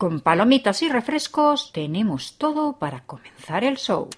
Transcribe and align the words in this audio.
Con 0.00 0.20
palomitas 0.20 0.80
y 0.80 0.88
refrescos 0.88 1.72
tenemos 1.72 2.38
todo 2.38 2.78
para 2.78 3.00
comenzar 3.00 3.64
el 3.64 3.76
show. 3.76 4.08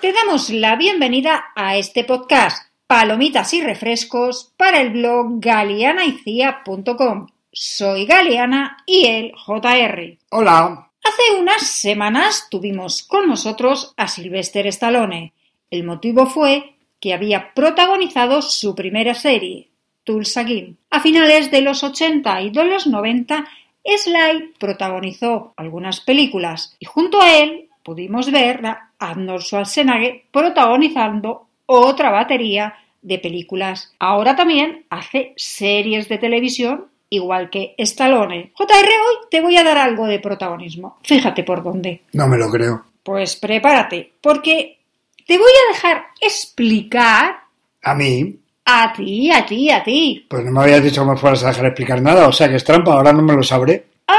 Te 0.00 0.10
damos 0.10 0.48
la 0.48 0.74
bienvenida 0.76 1.52
a 1.54 1.76
este 1.76 2.02
podcast, 2.04 2.72
Palomitas 2.86 3.52
y 3.52 3.60
Refrescos, 3.60 4.54
para 4.56 4.80
el 4.80 4.88
blog 4.88 5.38
galeanaicia.com. 5.38 7.26
Soy 7.52 8.06
Galeana 8.06 8.78
y 8.86 9.04
el 9.04 9.32
JR. 9.34 10.18
Hola. 10.30 10.90
Hace 11.04 11.38
unas 11.38 11.60
semanas 11.60 12.48
tuvimos 12.50 13.02
con 13.02 13.28
nosotros 13.28 13.92
a 13.98 14.08
Sylvester 14.08 14.66
Stallone. 14.68 15.34
El 15.70 15.84
motivo 15.84 16.24
fue 16.24 16.78
que 17.00 17.12
había 17.12 17.52
protagonizado 17.52 18.40
su 18.40 18.74
primera 18.74 19.12
serie, 19.12 19.73
Tulsa. 20.04 20.44
A 20.90 21.00
finales 21.00 21.50
de 21.50 21.62
los 21.62 21.82
80 21.82 22.42
y 22.42 22.50
de 22.50 22.64
los 22.64 22.86
90, 22.86 23.46
Sly 23.84 24.54
protagonizó 24.58 25.54
algunas 25.56 26.00
películas 26.00 26.76
y 26.78 26.86
junto 26.86 27.20
a 27.20 27.36
él 27.36 27.68
pudimos 27.82 28.30
ver 28.30 28.64
a 28.64 28.90
Arnold 28.98 29.42
Schwarzenegger 29.42 30.22
protagonizando 30.30 31.46
otra 31.66 32.10
batería 32.10 32.74
de 33.02 33.18
películas. 33.18 33.92
Ahora 33.98 34.36
también 34.36 34.86
hace 34.90 35.32
series 35.36 36.08
de 36.08 36.18
televisión 36.18 36.86
igual 37.10 37.50
que 37.50 37.74
Stallone. 37.78 38.52
JR, 38.54 38.68
hoy 38.68 39.16
te 39.30 39.40
voy 39.40 39.56
a 39.56 39.64
dar 39.64 39.78
algo 39.78 40.06
de 40.06 40.18
protagonismo. 40.18 40.98
Fíjate 41.02 41.44
por 41.44 41.62
dónde. 41.62 42.02
No 42.12 42.26
me 42.26 42.38
lo 42.38 42.50
creo. 42.50 42.84
Pues 43.02 43.36
prepárate, 43.36 44.12
porque 44.20 44.78
te 45.26 45.36
voy 45.38 45.52
a 45.52 45.72
dejar 45.72 46.06
explicar 46.20 47.44
¿A 47.84 47.94
mí? 47.94 48.38
A 48.66 48.92
ti, 48.92 49.30
a 49.30 49.44
ti, 49.44 49.70
a 49.70 49.82
ti. 49.82 50.26
Pues 50.28 50.44
no 50.44 50.50
me 50.52 50.62
habías 50.62 50.82
dicho 50.82 51.02
que 51.04 51.10
me 51.10 51.16
fueras 51.16 51.44
a 51.44 51.48
dejar 51.48 51.66
explicar 51.66 52.00
nada, 52.02 52.28
o 52.28 52.32
sea 52.32 52.48
que 52.48 52.56
es 52.56 52.64
trampa, 52.64 52.92
ahora 52.94 53.12
no 53.12 53.22
me 53.22 53.34
lo 53.34 53.42
sabré. 53.42 53.84
Ah, 54.08 54.16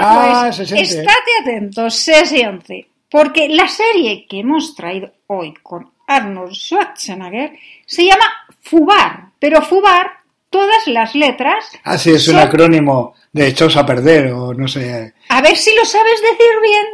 Ah, 0.00 0.42
pues 0.46 0.56
se 0.56 0.66
siente. 0.66 0.82
estate 1.00 1.30
atento, 1.40 1.88
se 1.90 2.26
siente. 2.26 2.88
Porque 3.10 3.48
la 3.48 3.66
serie 3.68 4.26
que 4.28 4.40
hemos 4.40 4.74
traído 4.74 5.10
hoy 5.28 5.54
con 5.62 5.90
Arnold 6.06 6.52
Schwarzenegger 6.52 7.52
se 7.86 8.04
llama 8.04 8.26
Fubar, 8.62 9.28
pero 9.38 9.62
Fubar, 9.62 10.10
todas 10.50 10.86
las 10.88 11.14
letras. 11.14 11.64
Ah, 11.84 11.96
sí, 11.96 12.10
es 12.10 12.28
un 12.28 12.36
acrónimo 12.36 13.14
de 13.32 13.46
Echaos 13.48 13.76
a 13.76 13.86
perder, 13.86 14.32
o 14.32 14.52
no 14.52 14.68
sé. 14.68 15.14
A 15.28 15.40
ver 15.40 15.56
si 15.56 15.74
lo 15.74 15.84
sabes 15.84 16.20
decir 16.20 16.52
bien. 16.62 16.86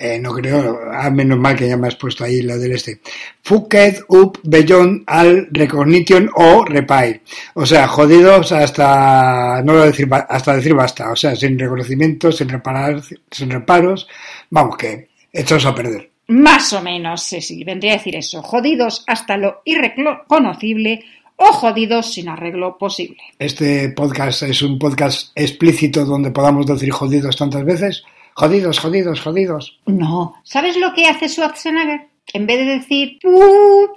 Eh, 0.00 0.20
no 0.20 0.32
creo, 0.32 0.78
ah, 0.92 1.10
menos 1.10 1.40
mal 1.40 1.56
que 1.56 1.66
ya 1.66 1.76
me 1.76 1.88
has 1.88 1.96
puesto 1.96 2.22
ahí 2.22 2.40
la 2.42 2.56
del 2.56 2.70
este. 2.70 3.00
Fucked 3.42 4.04
up 4.08 4.38
beyond 4.44 5.02
al 5.08 5.48
recognition 5.50 6.30
o 6.36 6.64
repair. 6.64 7.20
O 7.54 7.66
sea, 7.66 7.88
jodidos 7.88 8.52
hasta, 8.52 9.60
no 9.64 9.72
a 9.72 9.86
decir, 9.86 10.08
hasta 10.12 10.54
decir 10.54 10.74
basta. 10.74 11.10
O 11.10 11.16
sea, 11.16 11.34
sin 11.34 11.58
reconocimiento, 11.58 12.30
sin 12.30 12.48
reparar, 12.48 13.02
sin 13.28 13.50
reparos. 13.50 14.06
Vamos, 14.50 14.76
que 14.76 15.08
echaos 15.32 15.66
a 15.66 15.74
perder. 15.74 16.08
Más 16.28 16.72
o 16.74 16.80
menos, 16.80 17.24
sí, 17.24 17.40
sí, 17.40 17.64
vendría 17.64 17.94
a 17.94 17.96
decir 17.96 18.14
eso. 18.14 18.40
Jodidos 18.40 19.02
hasta 19.08 19.36
lo 19.36 19.62
irreconocible 19.64 21.02
o 21.34 21.46
jodidos 21.46 22.12
sin 22.12 22.28
arreglo 22.28 22.78
posible. 22.78 23.18
Este 23.36 23.88
podcast 23.88 24.44
es 24.44 24.62
un 24.62 24.78
podcast 24.78 25.32
explícito 25.34 26.04
donde 26.04 26.30
podamos 26.30 26.66
decir 26.66 26.90
jodidos 26.92 27.36
tantas 27.36 27.64
veces. 27.64 28.04
Jodidos, 28.38 28.78
jodidos, 28.78 29.20
jodidos. 29.20 29.80
No. 29.86 30.32
¿Sabes 30.44 30.76
lo 30.76 30.94
que 30.94 31.08
hace 31.08 31.28
Schwarzenegger? 31.28 32.06
En 32.32 32.46
vez 32.46 32.58
de 32.58 32.78
decir 32.78 33.18
pu, 33.20 33.90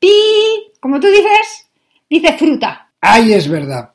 pi, 0.00 0.72
como 0.80 0.98
tú 0.98 1.06
dices, 1.06 1.70
dice 2.10 2.36
fruta. 2.36 2.88
Ay, 3.00 3.34
es 3.34 3.48
verdad. 3.48 3.92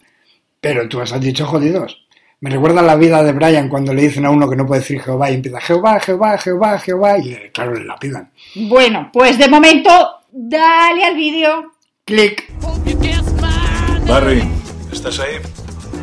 Pero 0.61 0.87
tú 0.87 1.01
has 1.01 1.19
dicho 1.19 1.45
jodidos. 1.45 1.97
Me 2.39 2.49
recuerda 2.49 2.81
la 2.81 2.95
vida 2.95 3.21
de 3.23 3.33
Brian 3.33 3.67
cuando 3.67 3.93
le 3.93 4.03
dicen 4.03 4.25
a 4.25 4.29
uno 4.29 4.49
que 4.49 4.55
no 4.55 4.65
puede 4.65 4.79
decir 4.79 5.01
Jehová 5.01 5.31
y 5.31 5.35
empieza 5.35 5.59
Jehová, 5.59 5.99
Jehová, 5.99 6.37
Jehová, 6.37 6.79
Jehová 6.79 7.17
y 7.17 7.49
claro, 7.49 7.73
le 7.73 7.83
lapidan. 7.83 8.31
Bueno, 8.55 9.09
pues 9.11 9.37
de 9.37 9.49
momento, 9.49 9.89
dale 10.31 11.03
al 11.03 11.15
vídeo. 11.15 11.73
Clic. 12.05 12.49
Barry, 14.07 14.49
¿estás 14.93 15.19
ahí? 15.19 15.39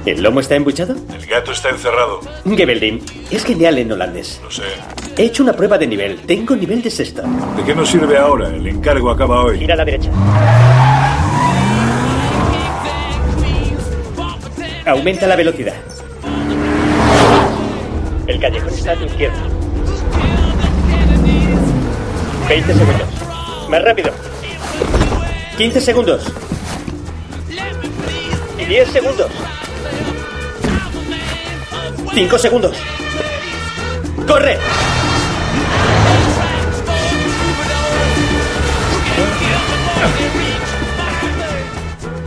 ¿El 0.07 0.23
lomo 0.23 0.39
está 0.39 0.55
embuchado? 0.55 0.95
El 1.13 1.27
gato 1.27 1.51
está 1.51 1.71
encerrado. 1.71 2.21
Gebelding, 2.45 3.03
es 3.29 3.45
genial 3.45 3.77
en 3.79 3.91
holandés. 3.91 4.41
Lo 4.41 4.49
sé. 4.53 4.63
He 5.17 5.25
hecho 5.25 5.43
una 5.43 5.53
prueba 5.53 5.77
de 5.79 5.89
nivel. 5.89 6.21
Tengo 6.21 6.55
nivel 6.55 6.81
de 6.81 6.91
sexta. 6.91 7.23
¿De 7.57 7.65
qué 7.65 7.75
nos 7.75 7.91
sirve 7.91 8.17
ahora? 8.17 8.49
El 8.49 8.69
encargo 8.69 9.11
acaba 9.11 9.43
hoy. 9.43 9.59
Gira 9.59 9.75
a 9.75 9.79
la 9.79 9.85
derecha. 9.85 10.09
Aumenta 14.87 15.27
la 15.27 15.35
velocidad. 15.35 15.75
El 18.29 18.39
callejón 18.39 18.73
está 18.73 18.93
a 18.93 18.97
tu 18.97 19.07
izquierda. 19.07 19.43
20 22.49 22.75
segundos. 22.75 23.09
Más 23.69 23.83
rápido. 23.83 24.13
15 25.59 25.81
segundos. 25.81 26.33
Y 28.57 28.65
10 28.67 28.89
segundos. 28.89 29.31
5 32.17 32.39
segundos. 32.39 32.75
¡Corre! 34.27 34.57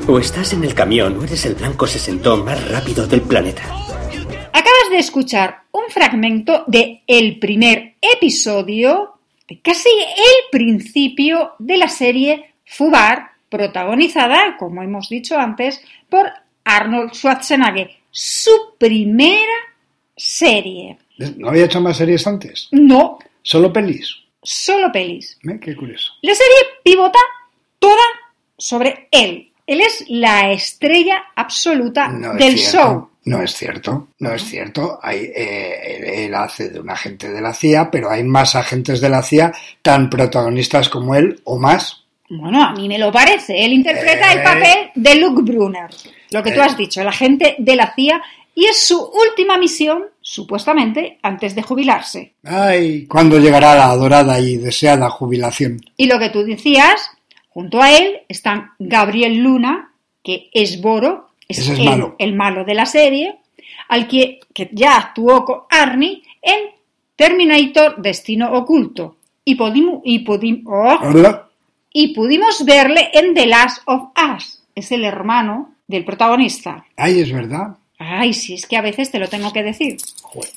O 0.08 0.20
estás 0.20 0.54
en 0.54 0.64
el 0.64 0.76
camión 0.76 1.18
o 1.18 1.24
eres 1.24 1.44
el 1.48 1.56
blanco 1.56 1.88
sesentón 1.88 2.46
más 2.46 2.70
rápido 2.70 3.08
del 3.08 3.22
planeta. 3.22 3.64
Acabas 4.54 4.92
de 4.92 5.00
escuchar 5.00 5.64
un 5.72 5.90
fragmento 5.90 6.66
de 6.68 7.02
el 7.08 7.40
primer 7.40 7.96
episodio, 8.00 9.16
de 9.48 9.60
casi 9.60 9.90
el 9.90 10.52
principio 10.52 11.54
de 11.58 11.78
la 11.78 11.88
serie 11.88 12.54
Fubar, 12.64 13.32
protagonizada, 13.50 14.56
como 14.60 14.84
hemos 14.84 15.10
dicho 15.10 15.36
antes, 15.36 15.82
por 16.10 16.32
Arnold 16.64 17.16
Schwarzenegger. 17.16 17.90
Su 18.12 18.52
primera 18.78 19.70
serie. 20.20 20.98
¿No 21.38 21.50
había 21.50 21.66
hecho 21.66 21.82
más 21.82 21.98
series 21.98 22.26
antes? 22.28 22.68
No, 22.72 23.18
Solo 23.42 23.72
pelis. 23.74 24.16
solo 24.44 24.92
pelis. 24.92 25.38
¿Eh? 25.50 25.58
Qué 25.62 25.76
curioso. 25.76 26.14
La 26.22 26.34
serie 26.36 26.56
pivota 26.84 27.20
toda 27.80 28.04
sobre 28.58 29.08
él. 29.12 29.52
Él 29.66 29.82
es 29.82 30.04
la 30.10 30.52
estrella 30.52 31.24
absoluta 31.36 32.08
No 32.10 32.34
es 32.34 32.40
del 32.40 32.58
cierto. 32.58 32.78
show. 32.78 33.10
No 33.26 33.44
es 33.44 33.54
cierto, 33.54 34.08
no 34.20 34.34
es 34.34 34.44
cierto. 34.44 34.98
Hay, 35.04 35.18
eh, 35.36 36.26
él, 36.26 36.34
hace 36.34 36.70
de 36.70 36.80
un 36.80 36.90
agente 36.90 37.30
de 37.30 37.42
la 37.42 37.54
CIA, 37.54 37.92
pero 37.92 38.10
hay 38.10 38.24
más 38.24 38.56
agentes 38.56 39.02
de 39.02 39.10
la 39.10 39.22
CIA 39.22 39.54
tan 39.84 40.10
protagonistas 40.10 40.90
como 40.90 41.14
él 41.16 41.40
o 41.44 41.60
más. 41.60 42.06
Bueno, 42.30 42.64
a 42.64 42.72
mí 42.74 42.88
me 42.88 42.98
lo 42.98 43.12
parece. 43.12 43.64
Él 43.64 43.74
interpreta 43.74 44.32
el 44.34 44.40
Eh. 44.40 44.44
papel 44.44 44.78
de 44.96 45.16
Luke 45.16 45.42
Brunner, 45.44 45.90
lo 46.32 46.42
que 46.42 46.52
tú 46.52 46.60
Eh. 46.60 46.64
has 46.64 46.78
dicho, 46.78 47.02
el 47.02 47.08
agente 47.08 47.56
de 47.60 47.76
la 47.76 47.94
CIA, 47.94 48.22
y 48.56 48.66
es 48.66 48.78
su 48.88 49.00
última 49.00 49.58
misión, 49.58 50.06
supuestamente, 50.30 51.18
antes 51.24 51.56
de 51.56 51.64
jubilarse. 51.64 52.34
Ay, 52.44 53.08
¿cuándo 53.08 53.40
llegará 53.40 53.74
la 53.74 53.90
adorada 53.90 54.40
y 54.40 54.58
deseada 54.58 55.10
jubilación? 55.10 55.82
Y 55.98 56.06
lo 56.06 56.20
que 56.20 56.30
tú 56.30 56.44
decías, 56.44 57.10
junto 57.50 57.82
a 57.82 57.92
él 57.92 58.20
están 58.28 58.74
Gabriel 58.78 59.38
Luna, 59.38 59.92
que 60.24 60.52
es 60.54 60.82
Boro, 60.82 61.30
es, 61.48 61.68
el, 61.68 61.84
malo. 61.84 62.16
el 62.20 62.36
malo 62.36 62.64
de 62.64 62.76
la 62.76 62.86
serie, 62.86 63.40
al 63.88 64.08
que, 64.08 64.40
que 64.54 64.70
ya 64.72 64.98
actuó 64.98 65.44
con 65.44 65.62
Arnie 65.68 66.22
en 66.44 66.76
Terminator 67.16 68.00
Destino 68.00 68.54
Oculto. 68.54 69.16
Y, 69.44 69.58
oh, 69.60 70.00
y 71.92 72.14
pudimos 72.14 72.66
verle 72.66 73.10
en 73.14 73.34
The 73.34 73.48
Last 73.48 73.82
of 73.86 74.10
Us. 74.36 74.62
Es 74.76 74.92
el 74.92 75.06
hermano 75.06 75.72
del 75.88 76.06
protagonista. 76.06 76.86
Ay, 76.96 77.22
es 77.22 77.34
verdad. 77.34 77.79
Ay, 78.10 78.34
si 78.34 78.56
es 78.56 78.66
que 78.66 78.78
a 78.78 78.82
veces 78.82 79.12
te 79.12 79.20
lo 79.20 79.28
tengo 79.28 79.54
que 79.54 79.64
decir. 79.64 79.98
Joder. 80.22 80.50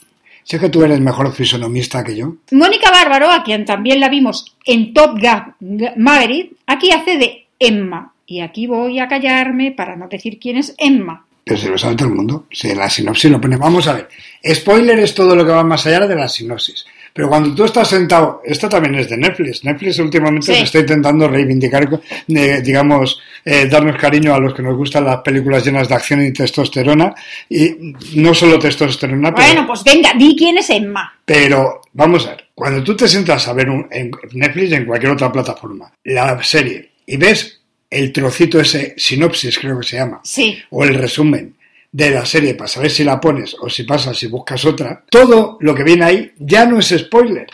Sé 0.45 0.59
que 0.59 0.69
tú 0.69 0.83
eres 0.83 1.01
mejor 1.01 1.33
fisonomista 1.33 2.03
que 2.03 2.17
yo. 2.17 2.35
Mónica 2.51 2.91
Bárbaro, 2.91 3.31
a 3.31 3.45
quien 3.45 3.65
también 3.65 4.01
la 4.01 4.09
vimos 4.09 4.57
en 4.65 4.93
Top 4.93 5.19
Gun 5.21 5.93
Maverick, 5.97 6.53
aquí 6.67 6.91
hace 6.91 7.17
de 7.17 7.47
Emma. 7.59 8.13
Y 8.27 8.41
aquí 8.41 8.67
voy 8.67 8.99
a 8.99 9.09
callarme 9.09 9.73
para 9.73 9.95
no 9.95 10.09
decir 10.09 10.39
quién 10.41 10.57
es 10.57 10.75
Emma. 10.79 11.27
Pero 11.45 11.59
se 11.59 11.69
lo 11.69 11.77
sabe 11.79 11.97
todo 11.97 12.09
el 12.09 12.15
mundo. 12.15 12.47
Si 12.53 12.73
la 12.75 12.89
sinopsis 12.89 13.31
lo 13.31 13.41
pone. 13.41 13.57
Vamos 13.57 13.87
a 13.89 13.95
ver. 13.95 14.09
Spoiler 14.55 14.99
es 15.01 15.15
todo 15.15 15.35
lo 15.35 15.45
que 15.45 15.51
va 15.53 15.65
más 15.65 15.85
allá 15.87 16.07
de 16.07 16.15
la 16.15 16.29
sinopsis. 16.29 16.85
Pero 17.15 17.29
cuando 17.29 17.55
tú 17.55 17.65
estás 17.65 17.89
sentado, 17.89 18.41
esto 18.43 18.69
también 18.71 18.95
es 18.95 19.11
de 19.11 19.19
Netflix. 19.19 19.63
Netflix 19.65 19.99
últimamente 19.99 20.47
Sí. 20.47 20.55
se 20.61 20.63
está 20.65 20.79
intentando 20.79 21.29
reivindicar, 21.29 21.87
eh, 22.29 22.63
digamos, 22.65 23.21
eh, 23.45 23.67
darnos 23.67 23.97
cariño 23.97 24.33
a 24.35 24.39
los 24.41 24.55
que 24.55 24.63
nos 24.63 24.75
gustan 24.77 25.05
las 25.05 25.19
películas 25.21 25.63
llenas 25.65 25.89
de 25.89 25.95
acción 25.95 26.25
y 26.25 26.33
testosterona. 26.33 27.15
Y 27.51 27.93
no 28.15 28.33
solo 28.33 28.59
testosterona, 28.59 29.35
pero, 29.35 29.47
Bueno, 29.47 29.67
pues 29.67 29.85
venga, 29.85 30.13
di 30.17 30.35
quién 30.39 30.57
es 30.57 30.71
Emma. 30.71 31.13
pero 31.25 31.83
vamos 31.93 32.27
a 32.27 32.31
ver. 32.31 32.47
Cuando 32.55 32.83
tú 32.83 32.97
te 32.97 33.07
sientas 33.09 33.47
a 33.49 33.53
ver 33.53 33.69
un, 33.69 33.87
en 33.91 34.11
Netflix 34.33 34.71
y 34.71 34.75
en 34.77 34.87
cualquier 34.87 35.13
otra 35.13 35.31
plataforma 35.33 35.93
la 36.05 36.43
serie 36.43 36.93
y 37.07 37.17
ves 37.17 37.62
el 37.93 38.13
trocito 38.13 38.59
ese, 38.61 38.95
sinopsis 38.97 39.59
creo 39.59 39.79
que 39.81 39.87
se 39.87 39.97
llama, 39.97 40.21
Sí. 40.25 40.59
o 40.71 40.85
el 40.85 40.95
resumen 40.95 41.55
de 41.91 42.11
la 42.11 42.25
serie 42.25 42.55
para 42.55 42.69
saber 42.69 42.91
si 42.91 43.05
la 43.05 43.21
pones 43.21 43.55
o 43.61 43.69
si 43.69 43.83
pasas 43.85 44.23
y 44.23 44.27
buscas 44.27 44.65
otra, 44.65 45.05
todo 45.11 45.59
lo 45.61 45.75
que 45.75 45.85
viene 45.85 46.05
ahí 46.05 46.33
ya 46.39 46.65
no 46.67 46.79
es 46.79 46.89
spoiler. 46.97 47.47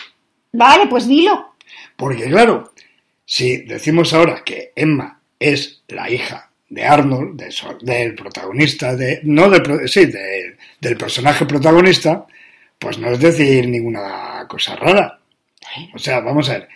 Vale, 0.53 0.87
pues 0.87 1.09
dilo. 1.09 1.55
Porque 1.97 2.25
claro, 2.31 2.73
si 3.25 3.59
decimos 3.63 4.15
ahora 4.15 4.43
que 4.45 4.73
Emma 4.77 5.21
es 5.39 5.83
la 5.89 6.09
hija 6.11 6.51
de 6.69 6.85
Arnold, 6.85 7.41
de 7.41 7.53
del 7.83 8.15
protagonista, 8.15 8.95
de, 8.95 9.21
no 9.25 9.51
del, 9.51 9.89
sí, 9.89 10.07
de- 10.07 10.57
del 10.81 10.97
personaje 10.97 11.45
protagonista, 11.47 12.27
pues 12.79 12.99
no 12.99 13.11
es 13.11 13.19
decir 13.19 13.67
ninguna 13.69 14.47
cosa 14.49 14.77
rara. 14.77 15.19
O 15.95 15.99
sea, 15.99 16.21
vamos 16.21 16.49
a 16.49 16.53
ver. 16.55 16.69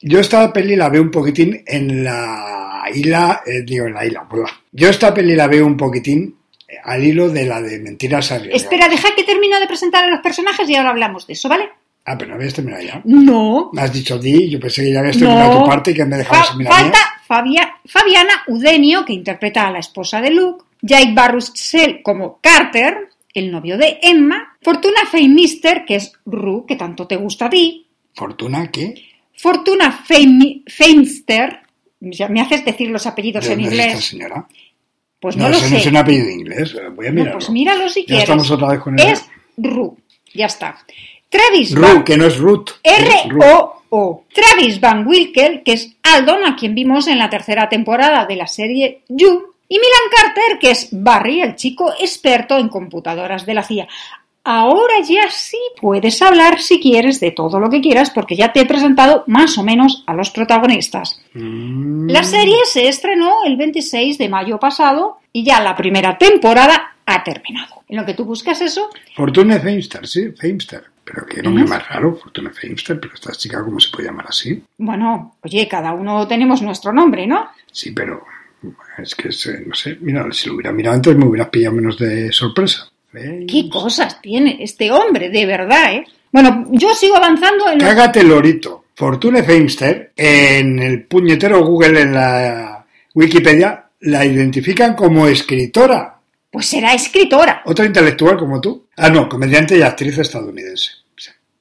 Yo 0.00 0.20
esta 0.20 0.52
peli 0.52 0.76
la 0.76 0.88
veo 0.90 1.02
un 1.02 1.10
poquitín 1.10 1.62
en 1.66 2.04
la 2.04 2.63
hila, 2.90 3.42
eh, 3.46 3.62
digo 3.64 3.86
en 3.86 3.94
la 3.94 4.04
hila, 4.06 4.24
bla. 4.24 4.46
Yo 4.72 4.88
esta 4.88 5.12
peli 5.14 5.34
la 5.34 5.46
veo 5.46 5.66
un 5.66 5.76
poquitín 5.76 6.36
eh, 6.68 6.74
al 6.84 7.02
hilo 7.04 7.28
de 7.30 7.46
la 7.46 7.60
de 7.62 7.78
mentiras 7.80 8.30
arriesgadas. 8.32 8.62
Espera, 8.62 8.88
deja 8.88 9.14
que 9.14 9.22
termino 9.24 9.58
de 9.60 9.66
presentar 9.66 10.04
a 10.04 10.08
los 10.08 10.20
personajes 10.20 10.68
y 10.68 10.74
ahora 10.76 10.90
hablamos 10.90 11.26
de 11.26 11.32
eso, 11.34 11.48
¿vale? 11.48 11.68
Ah, 12.06 12.16
pero 12.18 12.30
no 12.30 12.36
habías 12.36 12.52
terminado 12.52 12.82
ya. 12.82 13.00
No. 13.04 13.70
Me 13.72 13.80
has 13.82 13.92
dicho 13.92 14.18
di, 14.18 14.50
yo 14.50 14.60
pensé 14.60 14.82
que 14.84 14.92
ya 14.92 15.00
habías 15.00 15.16
terminado 15.16 15.54
No. 15.54 15.60
tu 15.64 15.66
parte 15.70 15.90
y 15.92 15.94
que 15.94 16.04
me 16.04 16.18
dejabas 16.18 16.50
Fa- 16.50 16.56
la 16.62 16.70
falta. 16.70 16.98
Fabia- 17.26 17.74
Fabiana 17.86 18.42
Udenio, 18.48 19.04
que 19.06 19.14
interpreta 19.14 19.66
a 19.66 19.70
la 19.70 19.78
esposa 19.78 20.20
de 20.20 20.30
Luke, 20.30 20.64
Jake 20.82 21.12
Baruchel 21.14 22.02
como 22.02 22.38
Carter, 22.42 23.08
el 23.32 23.50
novio 23.50 23.78
de 23.78 23.98
Emma, 24.02 24.56
Fortuna 24.60 25.00
Feimister, 25.10 25.84
que 25.86 25.94
es 25.96 26.12
Ru, 26.26 26.66
que 26.66 26.76
tanto 26.76 27.06
te 27.06 27.16
gusta 27.16 27.46
a 27.46 27.50
ti, 27.50 27.86
Fortuna, 28.14 28.70
¿qué? 28.70 28.94
Fortuna 29.36 30.04
Feimi- 30.06 30.62
Feimster, 30.68 31.60
ya 32.10 32.28
me 32.28 32.40
haces 32.40 32.64
decir 32.64 32.90
los 32.90 33.06
apellidos 33.06 33.46
¿De 33.46 33.52
en 33.54 33.60
es 33.60 33.66
esta 33.72 33.82
inglés, 33.84 34.04
señora? 34.04 34.46
pues 35.20 35.36
no, 35.36 35.44
no, 35.44 35.50
lo 35.50 35.56
sé. 35.56 35.70
no 35.70 35.76
es 35.78 35.86
un 35.86 35.96
apellido 35.96 36.28
inglés. 36.30 36.74
Voy 36.94 37.06
a 37.06 37.10
No, 37.10 37.14
mirarlo. 37.16 37.38
pues 37.38 37.50
míralo 37.50 37.88
si 37.88 38.00
Ya 38.02 38.06
quieres. 38.06 38.24
estamos 38.24 38.50
otra 38.50 38.68
vez 38.68 38.80
con 38.80 38.98
el... 38.98 39.06
Es 39.06 39.24
Ru, 39.56 39.96
ya 40.34 40.46
está. 40.46 40.76
Travis 41.28 41.74
Ru, 41.74 41.82
Van- 41.82 42.04
que 42.04 42.16
no 42.16 42.26
es 42.26 42.36
Ruth. 42.38 42.70
R-O-O. 42.82 44.24
Travis 44.32 44.80
Van 44.80 45.06
Wilkel, 45.06 45.62
que 45.62 45.72
es 45.72 45.96
Aldon, 46.02 46.44
a 46.44 46.56
quien 46.56 46.74
vimos 46.74 47.06
en 47.08 47.18
la 47.18 47.30
tercera 47.30 47.68
temporada 47.68 48.26
de 48.26 48.36
la 48.36 48.46
serie 48.46 49.00
You. 49.08 49.54
Y 49.68 49.76
Milan 49.76 50.10
Carter, 50.14 50.58
que 50.60 50.70
es 50.72 50.88
Barry, 50.92 51.40
el 51.40 51.56
chico 51.56 51.92
experto 51.98 52.58
en 52.58 52.68
computadoras 52.68 53.46
de 53.46 53.54
la 53.54 53.62
CIA. 53.62 53.88
Ahora 54.44 55.00
ya 55.00 55.30
sí 55.30 55.58
puedes 55.80 56.20
hablar 56.22 56.60
si 56.60 56.80
quieres 56.80 57.20
de 57.20 57.30
todo 57.30 57.60
lo 57.60 57.70
que 57.70 57.80
quieras, 57.80 58.10
porque 58.10 58.36
ya 58.36 58.52
te 58.52 58.60
he 58.60 58.66
presentado 58.66 59.24
más 59.26 59.58
o 59.58 59.62
menos 59.62 60.04
a 60.06 60.14
los 60.14 60.30
protagonistas. 60.30 61.20
Mm, 61.34 62.08
La 62.10 62.22
serie 62.22 62.56
se 62.66 62.88
estrenó 62.88 63.44
el 63.46 63.56
26 63.56 64.18
de 64.18 64.28
mayo 64.28 64.58
pasado 64.58 65.18
y 65.32 65.44
ya 65.44 65.60
la 65.60 65.76
primera 65.76 66.16
temporada 66.18 66.96
ha 67.06 67.22
terminado. 67.24 67.82
En 67.88 67.96
lo 67.98 68.06
que 68.06 68.14
tú 68.14 68.24
buscas 68.24 68.60
eso, 68.60 68.88
Fortuna 69.14 69.58
Feimster, 69.60 70.06
sí, 70.06 70.30
Feimster. 70.32 70.84
Pero 71.04 71.26
qué 71.26 71.42
nombre 71.42 71.64
más 71.64 71.86
raro, 71.86 72.14
Fortuna 72.14 72.48
Feimster. 72.50 72.98
Pero 72.98 73.12
esta 73.12 73.32
chica, 73.32 73.62
¿cómo 73.62 73.78
se 73.78 73.90
puede 73.90 74.08
llamar 74.08 74.26
así? 74.28 74.62
bueno, 74.78 75.34
oye, 75.42 75.68
cada 75.68 75.92
uno 75.92 76.26
tenemos 76.26 76.62
nuestro 76.62 76.92
nombre, 76.94 77.26
¿no? 77.26 77.48
Sí, 77.70 77.90
pero 77.90 78.24
es 78.96 79.14
que, 79.14 79.28
eh, 79.28 79.64
no 79.66 79.74
sé, 79.74 79.98
mira, 80.00 80.26
si 80.32 80.48
lo 80.48 80.54
hubiera 80.54 80.72
mirado 80.72 80.96
antes 80.96 81.14
me 81.14 81.26
hubieras 81.26 81.50
pillado 81.50 81.74
menos 81.76 81.98
de 81.98 82.32
sorpresa. 82.32 82.88
¿Qué 83.14 83.68
cosas 83.68 84.20
tiene 84.20 84.58
este 84.60 84.90
hombre, 84.90 85.30
de 85.30 85.46
verdad, 85.46 85.94
eh? 85.94 86.04
Bueno, 86.32 86.66
yo 86.72 86.94
sigo 86.94 87.16
avanzando 87.16 87.70
en... 87.70 87.78
Cágate 87.78 88.24
lorito. 88.24 88.84
Fortuna 88.94 89.42
Feimster, 89.42 90.12
en 90.16 90.78
el 90.78 91.04
puñetero 91.04 91.64
Google, 91.64 92.00
en 92.00 92.14
la 92.14 92.86
Wikipedia, 93.14 93.86
la 94.00 94.24
identifican 94.24 94.94
como 94.94 95.26
escritora. 95.26 96.18
Pues 96.50 96.66
será 96.66 96.94
escritora. 96.94 97.62
Otra 97.64 97.84
intelectual 97.84 98.36
como 98.36 98.60
tú. 98.60 98.86
Ah, 98.96 99.10
no, 99.10 99.28
comediante 99.28 99.76
y 99.76 99.82
actriz 99.82 100.18
estadounidense. 100.18 100.90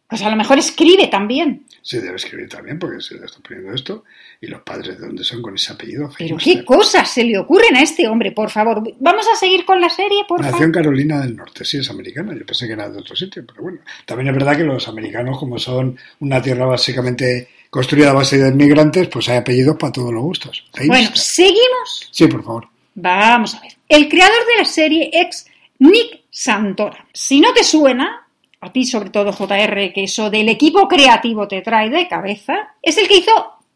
Pues 0.08 0.22
a 0.22 0.30
lo 0.30 0.36
mejor 0.36 0.60
escribe 0.60 1.08
también. 1.08 1.66
Sí, 1.84 2.00
debe 2.00 2.16
escribir 2.16 2.50
también 2.50 2.80
porque 2.80 3.00
se 3.02 3.16
le 3.16 3.26
está 3.26 3.40
poniendo 3.40 3.74
esto. 3.74 4.06
Y 4.42 4.48
los 4.48 4.62
padres 4.64 5.00
de 5.00 5.06
dónde 5.06 5.24
son 5.24 5.42
con 5.42 5.54
ese 5.54 5.74
apellido. 5.74 6.10
Pero 6.18 6.38
qué 6.38 6.66
cosas 6.66 7.12
se 7.12 7.24
le 7.24 7.38
ocurren 7.38 7.76
a 7.76 7.82
este 7.84 8.08
hombre, 8.08 8.32
por 8.32 8.50
favor. 8.50 8.82
Vamos 9.00 9.26
a 9.32 9.36
seguir 9.36 9.66
con 9.66 9.80
la 9.80 9.90
serie, 9.90 10.24
por 10.28 10.40
Nació 10.40 10.54
favor. 10.54 10.66
en 10.66 10.72
Carolina 10.72 11.22
del 11.22 11.36
Norte, 11.36 11.64
sí, 11.64 11.78
es 11.78 11.90
americana. 11.92 12.34
Yo 12.34 12.46
pensé 12.46 12.66
que 12.66 12.74
era 12.74 12.90
de 12.90 12.98
otro 12.98 13.16
sitio, 13.16 13.46
pero 13.46 13.62
bueno. 13.62 13.80
También 14.06 14.30
es 14.30 14.34
verdad 14.34 14.58
que 14.58 14.64
los 14.64 14.88
americanos, 14.88 15.38
como 15.38 15.60
son 15.60 15.98
una 16.22 16.42
tierra 16.42 16.66
básicamente 16.66 17.50
construida 17.70 18.12
a 18.12 18.14
base 18.14 18.38
de 18.38 18.50
inmigrantes, 18.50 19.08
pues 19.10 19.30
hay 19.30 19.38
apellidos 19.38 19.78
para 19.78 19.92
todos 19.92 20.14
los 20.14 20.24
gustos. 20.24 20.66
Bueno, 20.88 21.10
seguimos. 21.14 22.10
Sí, 22.12 22.28
por 22.28 22.44
favor. 22.44 22.68
Vamos 22.96 23.56
a 23.56 23.62
ver. 23.62 23.74
El 23.90 24.08
creador 24.08 24.46
de 24.48 24.58
la 24.60 24.66
serie 24.66 25.10
es 25.12 25.46
Nick 25.80 26.22
Santora. 26.30 27.06
Si 27.14 27.42
no 27.42 27.54
te 27.54 27.64
suena, 27.64 28.23
a 28.64 28.72
ti 28.72 28.86
sobre 28.86 29.10
todo 29.10 29.32
JR, 29.32 29.92
que 29.94 30.04
eso 30.04 30.30
del 30.30 30.50
equipo 30.50 30.88
creativo 30.88 31.48
te 31.48 31.62
trae 31.62 31.90
de 31.90 32.08
cabeza, 32.08 32.54
es 32.82 32.98
el 32.98 33.08
que 33.08 33.18
hizo 33.18 33.32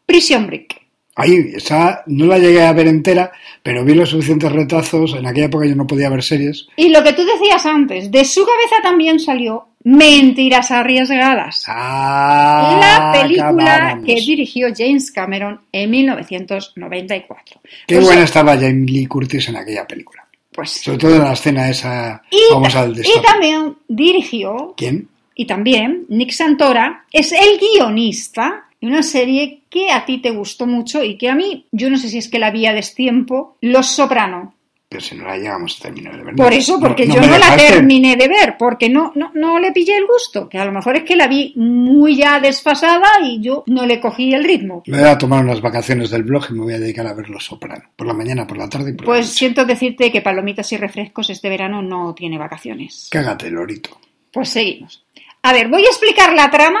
Prison 0.06 0.46
Break. 0.46 0.80
Ahí, 1.16 1.50
esa 1.56 2.04
no 2.06 2.26
la 2.26 2.38
llegué 2.38 2.64
a 2.64 2.72
ver 2.72 2.86
entera, 2.86 3.32
pero 3.60 3.84
vi 3.84 3.92
los 3.94 4.08
suficientes 4.10 4.52
retazos. 4.52 5.14
En 5.14 5.26
aquella 5.26 5.46
época 5.46 5.66
yo 5.66 5.74
no 5.74 5.84
podía 5.84 6.08
ver 6.08 6.22
series. 6.22 6.68
Y 6.76 6.90
lo 6.90 7.02
que 7.02 7.12
tú 7.12 7.24
decías 7.24 7.66
antes, 7.66 8.12
de 8.12 8.24
su 8.24 8.46
cabeza 8.46 8.76
también 8.84 9.18
salió 9.18 9.66
Mentiras 9.82 10.70
Arriesgadas. 10.70 11.64
Ah, 11.66 12.78
la 12.80 13.20
película 13.20 14.00
que 14.06 14.14
dirigió 14.14 14.68
James 14.76 15.10
Cameron 15.10 15.60
en 15.72 15.90
1994. 15.90 17.60
Qué 17.86 17.96
Pues, 17.96 18.06
buena 18.06 18.22
estaba 18.22 18.54
Jamie 18.54 18.86
Lee 18.92 19.06
Curtis 19.06 19.48
en 19.48 19.56
aquella 19.56 19.86
película. 19.86 20.24
Pues, 20.58 20.72
Sobre 20.72 20.98
todo 20.98 21.14
en 21.14 21.22
la 21.22 21.34
escena 21.34 21.70
esa 21.70 22.20
y, 22.32 22.52
vamos 22.52 22.74
al 22.74 22.98
y 22.98 23.22
también 23.22 23.76
dirigió 23.86 24.74
¿Quién? 24.76 25.08
Y 25.36 25.46
también 25.46 26.04
Nick 26.08 26.32
Santora 26.32 27.04
es 27.12 27.30
el 27.30 27.60
guionista 27.60 28.64
de 28.80 28.88
una 28.88 29.04
serie 29.04 29.62
que 29.70 29.92
a 29.92 30.04
ti 30.04 30.18
te 30.18 30.30
gustó 30.30 30.66
mucho 30.66 31.04
y 31.04 31.16
que 31.16 31.28
a 31.28 31.36
mí, 31.36 31.66
yo 31.70 31.88
no 31.90 31.96
sé 31.96 32.08
si 32.08 32.18
es 32.18 32.28
que 32.28 32.40
la 32.40 32.50
vi 32.50 32.66
a 32.66 32.72
destiempo, 32.72 33.56
Los 33.60 33.86
Soprano. 33.86 34.54
Pero 34.90 35.02
si 35.02 35.16
no 35.16 35.26
la 35.26 35.36
llegamos 35.36 35.76
a 35.78 35.82
terminar 35.82 36.16
de 36.16 36.22
ver. 36.24 36.34
Por 36.34 36.50
eso, 36.50 36.80
porque 36.80 37.06
yo 37.06 37.20
no 37.20 37.36
la 37.38 37.56
terminé 37.58 38.16
de 38.16 38.26
ver, 38.26 38.56
porque 38.58 38.88
no, 38.88 39.12
no, 39.16 39.30
no 39.34 39.58
le 39.58 39.70
pillé 39.72 39.94
el 39.94 40.06
gusto, 40.06 40.48
que 40.48 40.56
a 40.56 40.64
lo 40.64 40.72
mejor 40.72 40.96
es 40.96 41.02
que 41.02 41.14
la 41.14 41.26
vi 41.26 41.52
muy 41.56 42.16
ya 42.16 42.40
desfasada 42.40 43.06
y 43.22 43.38
yo 43.42 43.64
no 43.66 43.84
le 43.84 44.00
cogí 44.00 44.32
el 44.32 44.44
ritmo. 44.44 44.82
Me 44.86 44.98
voy 45.00 45.08
a 45.08 45.18
tomar 45.18 45.44
unas 45.44 45.60
vacaciones 45.60 46.08
del 46.08 46.22
blog 46.22 46.46
y 46.48 46.54
me 46.54 46.60
voy 46.64 46.72
a 46.72 46.78
dedicar 46.78 47.06
a 47.06 47.12
ver 47.12 47.28
Los 47.28 47.44
Soprano. 47.44 47.84
Por 47.96 48.06
la 48.06 48.14
mañana, 48.14 48.46
por 48.46 48.56
la 48.56 48.66
tarde 48.68 48.90
y 48.90 48.94
por 48.94 49.02
la 49.02 49.06
Pues 49.12 49.26
noche. 49.26 49.38
siento 49.38 49.66
decirte 49.66 50.10
que 50.10 50.22
palomitas 50.22 50.72
y 50.72 50.78
refrescos 50.78 51.28
este 51.28 51.50
verano 51.50 51.82
no 51.82 52.14
tiene 52.14 52.38
vacaciones. 52.38 53.08
Cágate, 53.10 53.50
Lorito. 53.50 53.90
Pues 54.32 54.48
seguimos. 54.48 55.04
A 55.42 55.52
ver, 55.52 55.68
voy 55.68 55.82
a 55.84 55.88
explicar 55.88 56.32
la 56.32 56.50
trama 56.50 56.80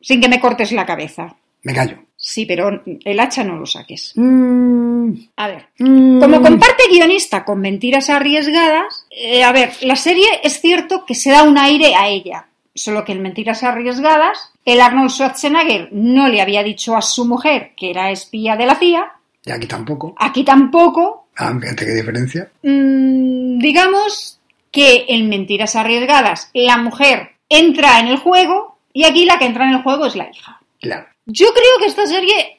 sin 0.00 0.22
que 0.22 0.28
me 0.30 0.40
cortes 0.40 0.72
la 0.72 0.86
cabeza. 0.86 1.36
Me 1.64 1.74
callo. 1.74 1.98
Sí, 2.24 2.46
pero 2.46 2.80
el 3.04 3.18
hacha 3.20 3.42
no 3.42 3.56
lo 3.56 3.66
saques. 3.66 4.12
Mm, 4.14 5.12
A 5.36 5.48
ver, 5.48 5.66
mm. 5.80 6.20
Como 6.20 6.40
comparte 6.40 6.84
guionista 6.88 7.44
con 7.44 7.60
mentiras 7.60 8.08
arriesgadas, 8.10 9.06
eh, 9.10 9.42
a 9.42 9.50
ver, 9.50 9.72
la 9.80 9.96
serie 9.96 10.26
es 10.44 10.60
cierto 10.60 11.04
que 11.04 11.16
se 11.16 11.32
da 11.32 11.42
un 11.42 11.58
aire 11.58 11.96
a 11.96 12.06
ella, 12.08 12.46
solo 12.76 13.04
que 13.04 13.10
en 13.10 13.22
mentiras 13.22 13.64
arriesgadas, 13.64 14.52
el 14.64 14.80
Arnold 14.80 15.10
Schwarzenegger 15.10 15.88
no 15.90 16.28
le 16.28 16.40
había 16.40 16.62
dicho 16.62 16.96
a 16.96 17.02
su 17.02 17.24
mujer 17.24 17.72
que 17.76 17.90
era 17.90 18.12
espía 18.12 18.54
de 18.56 18.66
la 18.66 18.76
CIA, 18.76 19.04
Y 19.44 19.50
aquí 19.50 19.66
tampoco. 19.66 20.14
aquí 20.16 20.44
tampoco, 20.44 21.26
Ah, 21.36 21.52
fíjate 21.60 21.86
qué 21.86 21.92
diferencia. 21.94 22.52
Mm, 22.62 23.58
digamos 23.58 24.38
que 24.70 25.06
en 25.08 25.28
mentiras 25.28 25.74
arriesgadas 25.74 26.50
la 26.54 26.76
mujer 26.76 27.30
entra 27.48 27.98
en 27.98 28.06
el 28.06 28.18
juego 28.18 28.78
y 28.92 29.04
aquí 29.04 29.24
la 29.24 29.38
que 29.40 29.46
entra 29.46 29.64
en 29.64 29.74
el 29.74 29.82
juego 29.82 30.06
es 30.06 30.14
la 30.14 30.30
hija. 30.30 30.60
Claro. 30.80 31.06
Yo 31.26 31.48
creo 31.52 31.78
que 31.78 31.86
esta 31.86 32.06
serie, 32.06 32.58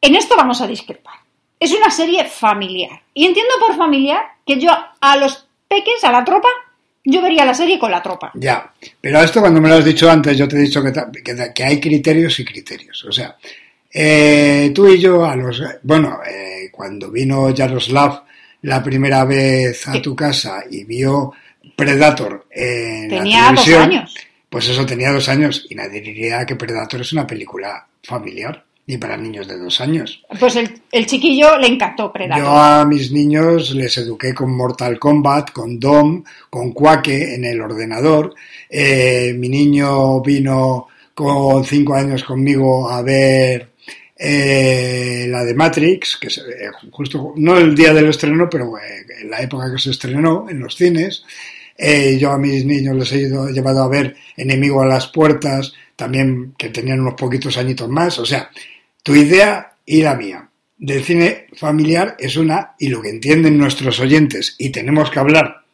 en 0.00 0.14
esto 0.16 0.36
vamos 0.36 0.60
a 0.60 0.66
discrepar. 0.66 1.14
Es 1.58 1.72
una 1.72 1.90
serie 1.90 2.24
familiar. 2.24 3.00
Y 3.14 3.26
entiendo 3.26 3.54
por 3.60 3.76
familiar 3.76 4.22
que 4.46 4.58
yo 4.60 4.70
a 5.00 5.16
los 5.16 5.46
peques, 5.68 6.02
a 6.04 6.12
la 6.12 6.24
tropa, 6.24 6.48
yo 7.04 7.20
vería 7.22 7.44
la 7.44 7.54
serie 7.54 7.78
con 7.78 7.90
la 7.90 8.02
tropa. 8.02 8.30
Ya. 8.34 8.72
Pero 9.00 9.20
esto 9.20 9.40
cuando 9.40 9.60
me 9.60 9.68
lo 9.68 9.76
has 9.76 9.84
dicho 9.84 10.10
antes, 10.10 10.36
yo 10.36 10.46
te 10.48 10.56
he 10.56 10.60
dicho 10.60 10.82
que, 10.82 10.90
ta- 10.92 11.10
que, 11.10 11.52
que 11.54 11.64
hay 11.64 11.80
criterios 11.80 12.38
y 12.40 12.44
criterios. 12.44 13.04
O 13.04 13.12
sea, 13.12 13.36
eh, 13.92 14.70
tú 14.74 14.88
y 14.88 14.98
yo 15.00 15.24
a 15.24 15.36
los... 15.36 15.62
Bueno, 15.82 16.18
eh, 16.26 16.68
cuando 16.72 17.10
vino 17.10 17.50
Yaroslav 17.50 18.24
la 18.62 18.82
primera 18.82 19.24
vez 19.24 19.86
a 19.88 20.00
tu 20.00 20.14
casa 20.16 20.64
y 20.70 20.84
vio 20.84 21.32
Predator 21.76 22.46
en 22.50 23.08
Tenía 23.08 23.42
la 23.42 23.52
dos 23.52 23.64
televisión, 23.64 23.82
años. 23.82 24.14
pues 24.48 24.68
eso 24.68 24.86
tenía 24.86 25.10
dos 25.12 25.28
años 25.28 25.66
y 25.68 25.74
nadie 25.74 26.00
diría 26.00 26.44
que 26.46 26.56
Predator 26.56 27.00
es 27.02 27.12
una 27.12 27.26
película 27.26 27.86
familiar 28.04 28.64
ni 28.86 28.98
para 28.98 29.16
niños 29.16 29.48
de 29.48 29.58
dos 29.58 29.80
años. 29.80 30.22
Pues 30.38 30.56
el, 30.56 30.70
el 30.92 31.06
chiquillo 31.06 31.58
le 31.58 31.68
encantó 31.68 32.12
Predator. 32.12 32.44
Yo 32.44 32.50
a 32.50 32.84
mis 32.84 33.12
niños 33.12 33.74
les 33.74 33.96
eduqué 33.96 34.34
con 34.34 34.54
Mortal 34.54 34.98
Kombat, 34.98 35.52
con 35.52 35.80
Dom, 35.80 36.22
con 36.50 36.72
Quake 36.72 37.34
en 37.34 37.44
el 37.46 37.60
ordenador. 37.62 38.34
Eh, 38.68 39.34
mi 39.38 39.48
niño 39.48 40.20
vino 40.20 40.88
con 41.14 41.64
cinco 41.64 41.94
años 41.94 42.24
conmigo 42.24 42.90
a 42.90 43.00
ver 43.00 43.70
eh, 44.16 45.26
la 45.30 45.44
de 45.44 45.54
Matrix, 45.54 46.18
que 46.20 46.26
es, 46.26 46.38
eh, 46.38 46.70
justo 46.90 47.32
no 47.36 47.56
el 47.56 47.74
día 47.74 47.94
del 47.94 48.10
estreno, 48.10 48.50
pero 48.50 48.70
en 48.78 49.30
la 49.30 49.40
época 49.40 49.72
que 49.72 49.78
se 49.78 49.92
estrenó 49.92 50.46
en 50.50 50.60
los 50.60 50.76
cines. 50.76 51.24
Yo 51.76 52.30
a 52.30 52.38
mis 52.38 52.64
niños 52.64 52.94
les 52.94 53.12
he 53.12 53.22
ido, 53.22 53.48
llevado 53.48 53.82
a 53.82 53.88
ver 53.88 54.14
Enemigo 54.36 54.80
a 54.82 54.86
las 54.86 55.08
Puertas, 55.08 55.72
también 55.96 56.54
que 56.56 56.70
tenían 56.70 57.00
unos 57.00 57.14
poquitos 57.14 57.56
añitos 57.56 57.88
más. 57.88 58.18
O 58.18 58.26
sea, 58.26 58.50
tu 59.02 59.14
idea 59.14 59.76
y 59.84 60.02
la 60.02 60.14
mía 60.14 60.48
del 60.76 61.04
cine 61.04 61.46
familiar 61.54 62.16
es 62.18 62.36
una, 62.36 62.74
y 62.78 62.88
lo 62.88 63.00
que 63.00 63.10
entienden 63.10 63.58
nuestros 63.58 64.00
oyentes, 64.00 64.56
y 64.58 64.70
tenemos 64.70 65.10
que 65.10 65.18
hablar 65.18 65.64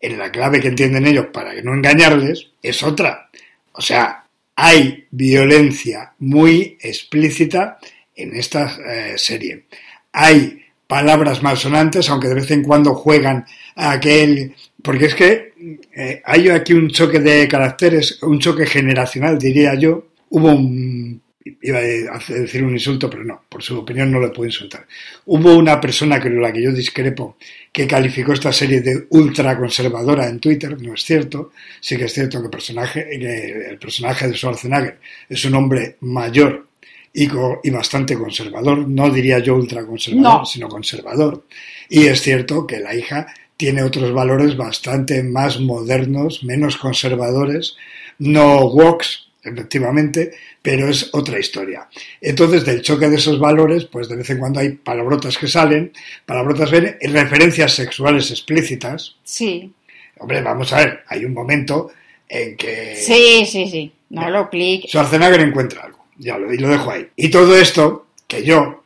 en 0.00 0.18
la 0.18 0.30
clave 0.30 0.60
que 0.60 0.68
entienden 0.68 1.06
ellos 1.06 1.26
para 1.32 1.54
no 1.62 1.74
engañarles, 1.74 2.48
es 2.62 2.82
otra. 2.82 3.30
O 3.72 3.80
sea, 3.80 4.24
hay 4.54 5.06
violencia 5.10 6.14
muy 6.18 6.78
explícita 6.80 7.78
en 8.14 8.34
esta 8.36 8.76
eh, 8.86 9.14
serie. 9.18 9.66
Hay 10.12 10.62
palabras 10.86 11.42
malsonantes, 11.42 12.08
aunque 12.08 12.28
de 12.28 12.34
vez 12.34 12.50
en 12.50 12.62
cuando 12.62 12.94
juegan 12.94 13.44
aquel... 13.76 14.54
Porque 14.82 15.06
es 15.06 15.14
que 15.14 15.52
eh, 15.96 16.22
hay 16.24 16.48
aquí 16.48 16.72
un 16.72 16.88
choque 16.90 17.18
de 17.20 17.48
caracteres, 17.48 18.22
un 18.22 18.38
choque 18.38 18.66
generacional, 18.66 19.38
diría 19.38 19.74
yo. 19.74 20.08
Hubo 20.30 20.52
un... 20.52 21.20
Iba 21.62 21.78
a 21.78 22.18
decir 22.28 22.64
un 22.64 22.72
insulto, 22.72 23.08
pero 23.08 23.22
no, 23.22 23.42
por 23.48 23.62
su 23.62 23.78
opinión 23.78 24.10
no 24.10 24.18
le 24.18 24.30
puedo 24.30 24.46
insultar. 24.46 24.84
Hubo 25.26 25.54
una 25.56 25.80
persona 25.80 26.20
con 26.20 26.40
la 26.42 26.52
que 26.52 26.60
yo 26.62 26.72
discrepo 26.72 27.36
que 27.70 27.86
calificó 27.86 28.32
esta 28.32 28.52
serie 28.52 28.80
de 28.80 29.06
ultra 29.10 29.56
conservadora 29.56 30.28
en 30.28 30.40
Twitter, 30.40 30.80
no 30.82 30.94
es 30.94 31.04
cierto. 31.04 31.52
Sí 31.80 31.96
que 31.96 32.06
es 32.06 32.12
cierto 32.12 32.38
que 32.40 32.46
el 32.46 32.50
personaje, 32.50 33.06
que 33.08 33.68
el 33.70 33.78
personaje 33.78 34.26
de 34.26 34.34
Schwarzenegger 34.34 34.98
es 35.28 35.44
un 35.44 35.54
hombre 35.54 35.96
mayor 36.00 36.66
y 37.12 37.70
bastante 37.70 38.14
conservador, 38.14 38.86
no 38.86 39.08
diría 39.10 39.38
yo 39.38 39.54
ultraconservador, 39.54 40.40
No. 40.40 40.44
sino 40.44 40.68
conservador. 40.68 41.46
Y 41.88 42.06
es 42.06 42.20
cierto 42.20 42.66
que 42.66 42.80
la 42.80 42.94
hija 42.94 43.26
tiene 43.56 43.82
otros 43.82 44.12
valores 44.12 44.56
bastante 44.56 45.22
más 45.22 45.60
modernos, 45.60 46.44
menos 46.44 46.76
conservadores, 46.76 47.76
no 48.18 48.66
woks, 48.66 49.28
efectivamente, 49.42 50.32
pero 50.60 50.88
es 50.88 51.10
otra 51.12 51.38
historia. 51.38 51.88
Entonces, 52.20 52.64
del 52.64 52.82
choque 52.82 53.08
de 53.08 53.16
esos 53.16 53.38
valores, 53.38 53.84
pues 53.84 54.08
de 54.08 54.16
vez 54.16 54.28
en 54.30 54.38
cuando 54.38 54.60
hay 54.60 54.70
palabrotas 54.70 55.38
que 55.38 55.46
salen, 55.46 55.92
palabrotas 56.24 56.70
ven, 56.70 56.96
referencias 57.00 57.72
sexuales 57.72 58.30
explícitas. 58.30 59.16
Sí, 59.24 59.72
Hombre, 60.18 60.40
vamos 60.42 60.72
a 60.72 60.78
ver, 60.78 61.04
hay 61.08 61.24
un 61.24 61.34
momento 61.34 61.90
en 62.28 62.56
que 62.56 62.96
sí, 62.96 63.44
sí, 63.46 63.66
sí. 63.68 63.92
No 64.10 64.30
lo 64.30 64.48
clic. 64.48 64.86
Schwarzenegger 64.86 65.40
encuentra 65.40 65.82
algo. 65.82 66.06
Ya 66.16 66.38
lo, 66.38 66.52
y 66.52 66.58
lo 66.58 66.68
dejo 66.68 66.90
ahí. 66.90 67.08
Y 67.16 67.28
todo 67.28 67.56
esto, 67.56 68.06
que 68.26 68.42
yo, 68.42 68.84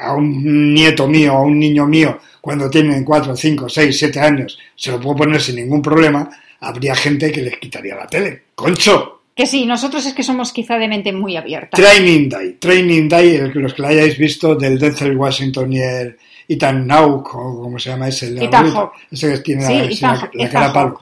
a 0.00 0.14
un 0.14 0.72
nieto 0.74 1.06
mío, 1.06 1.32
a 1.32 1.42
un 1.42 1.58
niño 1.58 1.86
mío, 1.86 2.18
cuando 2.40 2.70
tienen 2.70 3.04
4, 3.04 3.36
5, 3.36 3.68
6, 3.68 3.98
7 3.98 4.20
años, 4.20 4.58
se 4.74 4.90
lo 4.90 5.00
puedo 5.00 5.16
poner 5.16 5.40
sin 5.40 5.56
ningún 5.56 5.82
problema, 5.82 6.28
habría 6.60 6.94
gente 6.94 7.30
que 7.30 7.42
les 7.42 7.56
quitaría 7.58 7.94
la 7.96 8.06
tele. 8.06 8.42
¡Concho! 8.54 9.16
Que 9.34 9.46
sí, 9.46 9.64
nosotros 9.64 10.04
es 10.06 10.12
que 10.12 10.22
somos 10.22 10.52
quizá 10.52 10.76
de 10.76 10.88
mente 10.88 11.12
muy 11.12 11.36
abierta. 11.36 11.76
Training 11.76 12.28
Day. 12.28 12.52
Training 12.58 13.08
Day, 13.08 13.50
los 13.54 13.72
que 13.74 13.82
la 13.82 13.88
hayáis 13.88 14.18
visto, 14.18 14.54
del 14.54 14.78
Denzel 14.78 15.16
Washington 15.16 15.72
y 15.72 15.80
el 15.80 16.16
Ethan 16.48 16.88
Hawke, 16.88 17.34
o 17.34 17.62
como 17.62 17.78
se 17.78 17.90
llama 17.90 18.08
ese, 18.08 18.26
el 18.28 18.42
Ethan 18.42 18.70
Hawke. 18.70 18.92
ese 19.10 19.32
que 19.34 19.38
tiene 19.38 19.66
Sí, 19.66 19.72
la, 19.74 19.84
Ethan- 20.14 20.30
la- 20.34 20.44
la 20.44 20.50
cara 20.50 20.72
palo. 20.72 21.00